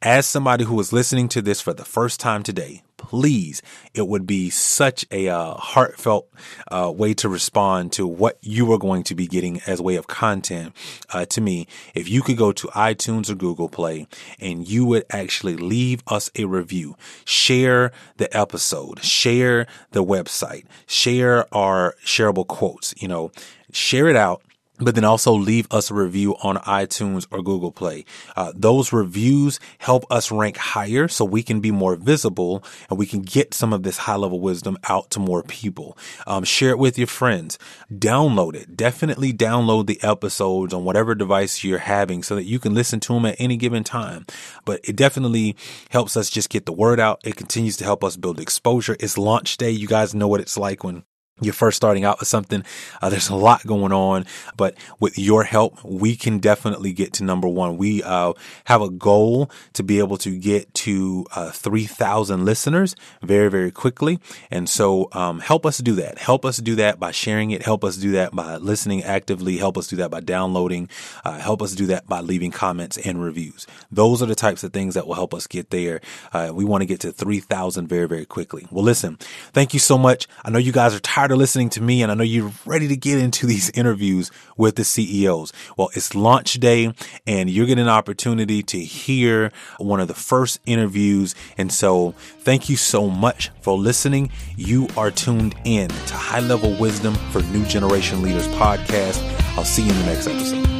As 0.00 0.26
somebody 0.26 0.64
who 0.64 0.78
is 0.78 0.92
listening 0.92 1.28
to 1.30 1.42
this 1.42 1.60
for 1.60 1.74
the 1.74 1.84
first 1.84 2.20
time 2.20 2.42
today, 2.42 2.82
please, 3.08 3.62
it 3.94 4.06
would 4.06 4.26
be 4.26 4.50
such 4.50 5.06
a 5.10 5.30
uh, 5.30 5.54
heartfelt 5.54 6.28
uh, 6.70 6.92
way 6.94 7.14
to 7.14 7.26
respond 7.26 7.90
to 7.90 8.06
what 8.06 8.36
you 8.42 8.70
are 8.70 8.78
going 8.78 9.02
to 9.02 9.14
be 9.14 9.26
getting 9.26 9.62
as 9.66 9.80
way 9.80 9.96
of 9.96 10.06
content 10.06 10.74
uh, 11.14 11.24
to 11.24 11.40
me. 11.40 11.66
If 11.94 12.06
you 12.06 12.20
could 12.20 12.36
go 12.36 12.52
to 12.52 12.66
iTunes 12.68 13.30
or 13.30 13.34
Google 13.34 13.70
Play 13.70 14.06
and 14.38 14.68
you 14.68 14.84
would 14.84 15.06
actually 15.08 15.56
leave 15.56 16.02
us 16.06 16.30
a 16.36 16.44
review, 16.44 16.96
share 17.24 17.92
the 18.18 18.28
episode, 18.36 19.02
share 19.02 19.66
the 19.92 20.04
website, 20.04 20.66
share 20.86 21.46
our 21.54 21.94
shareable 22.04 22.46
quotes, 22.46 22.94
you 22.98 23.08
know, 23.08 23.32
share 23.72 24.08
it 24.08 24.16
out 24.16 24.42
but 24.78 24.94
then 24.94 25.04
also 25.04 25.32
leave 25.32 25.66
us 25.70 25.90
a 25.90 25.94
review 25.94 26.36
on 26.42 26.56
iTunes 26.58 27.26
or 27.30 27.42
Google 27.42 27.72
Play. 27.72 28.04
Uh, 28.36 28.52
those 28.54 28.92
reviews 28.92 29.60
help 29.78 30.04
us 30.10 30.30
rank 30.30 30.56
higher 30.56 31.08
so 31.08 31.24
we 31.24 31.42
can 31.42 31.60
be 31.60 31.70
more 31.70 31.96
visible 31.96 32.64
and 32.88 32.98
we 32.98 33.06
can 33.06 33.22
get 33.22 33.54
some 33.54 33.72
of 33.72 33.82
this 33.82 33.98
high 33.98 34.16
level 34.16 34.40
wisdom 34.40 34.76
out 34.88 35.10
to 35.10 35.20
more 35.20 35.42
people. 35.42 35.96
Um, 36.26 36.44
share 36.44 36.70
it 36.70 36.78
with 36.78 36.98
your 36.98 37.06
friends. 37.06 37.58
Download 37.92 38.54
it. 38.54 38.76
Definitely 38.76 39.32
download 39.32 39.86
the 39.86 40.02
episodes 40.02 40.72
on 40.72 40.84
whatever 40.84 41.14
device 41.14 41.64
you're 41.64 41.78
having 41.78 42.22
so 42.22 42.34
that 42.34 42.44
you 42.44 42.58
can 42.58 42.74
listen 42.74 43.00
to 43.00 43.14
them 43.14 43.26
at 43.26 43.36
any 43.38 43.56
given 43.56 43.84
time. 43.84 44.26
But 44.64 44.80
it 44.84 44.96
definitely 44.96 45.56
helps 45.90 46.16
us 46.16 46.30
just 46.30 46.50
get 46.50 46.66
the 46.66 46.72
word 46.72 47.00
out. 47.00 47.20
It 47.24 47.36
continues 47.36 47.76
to 47.78 47.84
help 47.84 48.04
us 48.04 48.16
build 48.16 48.40
exposure. 48.40 48.96
It's 49.00 49.18
launch 49.18 49.56
day. 49.56 49.70
You 49.70 49.86
guys 49.86 50.14
know 50.14 50.28
what 50.28 50.40
it's 50.40 50.56
like 50.56 50.84
when 50.84 51.04
you're 51.40 51.52
first 51.52 51.76
starting 51.76 52.04
out 52.04 52.18
with 52.18 52.28
something. 52.28 52.64
Uh, 53.00 53.08
there's 53.08 53.28
a 53.28 53.36
lot 53.36 53.66
going 53.66 53.92
on, 53.92 54.26
but 54.56 54.74
with 55.00 55.18
your 55.18 55.44
help, 55.44 55.82
we 55.84 56.16
can 56.16 56.38
definitely 56.38 56.92
get 56.92 57.12
to 57.14 57.24
number 57.24 57.48
one. 57.48 57.76
We 57.76 58.02
uh, 58.02 58.32
have 58.64 58.82
a 58.82 58.90
goal 58.90 59.50
to 59.74 59.82
be 59.82 59.98
able 59.98 60.16
to 60.18 60.38
get 60.38 60.72
to 60.74 61.26
uh, 61.34 61.50
3,000 61.50 62.44
listeners 62.44 62.94
very, 63.22 63.50
very 63.50 63.70
quickly. 63.70 64.18
And 64.50 64.68
so 64.68 65.08
um, 65.12 65.40
help 65.40 65.64
us 65.64 65.78
do 65.78 65.94
that. 65.96 66.18
Help 66.18 66.44
us 66.44 66.58
do 66.58 66.74
that 66.76 66.98
by 66.98 67.10
sharing 67.10 67.50
it. 67.50 67.62
Help 67.62 67.84
us 67.84 67.96
do 67.96 68.12
that 68.12 68.34
by 68.34 68.56
listening 68.56 69.02
actively. 69.02 69.56
Help 69.56 69.78
us 69.78 69.86
do 69.86 69.96
that 69.96 70.10
by 70.10 70.20
downloading. 70.20 70.88
Uh, 71.24 71.38
help 71.38 71.62
us 71.62 71.74
do 71.74 71.86
that 71.86 72.06
by 72.06 72.20
leaving 72.20 72.50
comments 72.50 72.96
and 72.98 73.22
reviews. 73.22 73.66
Those 73.90 74.22
are 74.22 74.26
the 74.26 74.34
types 74.34 74.64
of 74.64 74.72
things 74.72 74.94
that 74.94 75.06
will 75.06 75.14
help 75.14 75.34
us 75.34 75.46
get 75.46 75.70
there. 75.70 76.00
Uh, 76.32 76.50
we 76.52 76.64
want 76.64 76.82
to 76.82 76.86
get 76.86 77.00
to 77.00 77.12
3,000 77.12 77.86
very, 77.86 78.08
very 78.08 78.26
quickly. 78.26 78.66
Well, 78.70 78.84
listen, 78.84 79.16
thank 79.52 79.72
you 79.72 79.80
so 79.80 79.96
much. 79.98 80.26
I 80.44 80.50
know 80.50 80.58
you 80.58 80.72
guys 80.72 80.94
are 80.94 81.00
tired 81.00 81.27
tired 81.28 81.34
of 81.34 81.38
listening 81.38 81.68
to 81.68 81.82
me 81.82 82.02
and 82.02 82.10
I 82.10 82.14
know 82.14 82.22
you're 82.22 82.52
ready 82.64 82.88
to 82.88 82.96
get 82.96 83.18
into 83.18 83.46
these 83.46 83.68
interviews 83.70 84.30
with 84.56 84.76
the 84.76 84.84
CEOs. 84.84 85.52
Well, 85.76 85.90
it's 85.94 86.14
launch 86.14 86.54
day 86.54 86.94
and 87.26 87.50
you're 87.50 87.66
getting 87.66 87.84
an 87.84 87.90
opportunity 87.90 88.62
to 88.62 88.78
hear 88.78 89.52
one 89.76 90.00
of 90.00 90.08
the 90.08 90.14
first 90.14 90.58
interviews. 90.64 91.34
And 91.58 91.70
so 91.70 92.12
thank 92.40 92.70
you 92.70 92.76
so 92.76 93.08
much 93.10 93.50
for 93.60 93.76
listening. 93.76 94.30
You 94.56 94.88
are 94.96 95.10
tuned 95.10 95.54
in 95.64 95.88
to 95.88 96.14
High 96.14 96.40
Level 96.40 96.74
Wisdom 96.78 97.14
for 97.30 97.42
New 97.42 97.66
Generation 97.66 98.22
Leaders 98.22 98.48
podcast. 98.48 99.22
I'll 99.58 99.64
see 99.64 99.82
you 99.82 99.92
in 99.92 99.98
the 99.98 100.06
next 100.06 100.28
episode. 100.28 100.77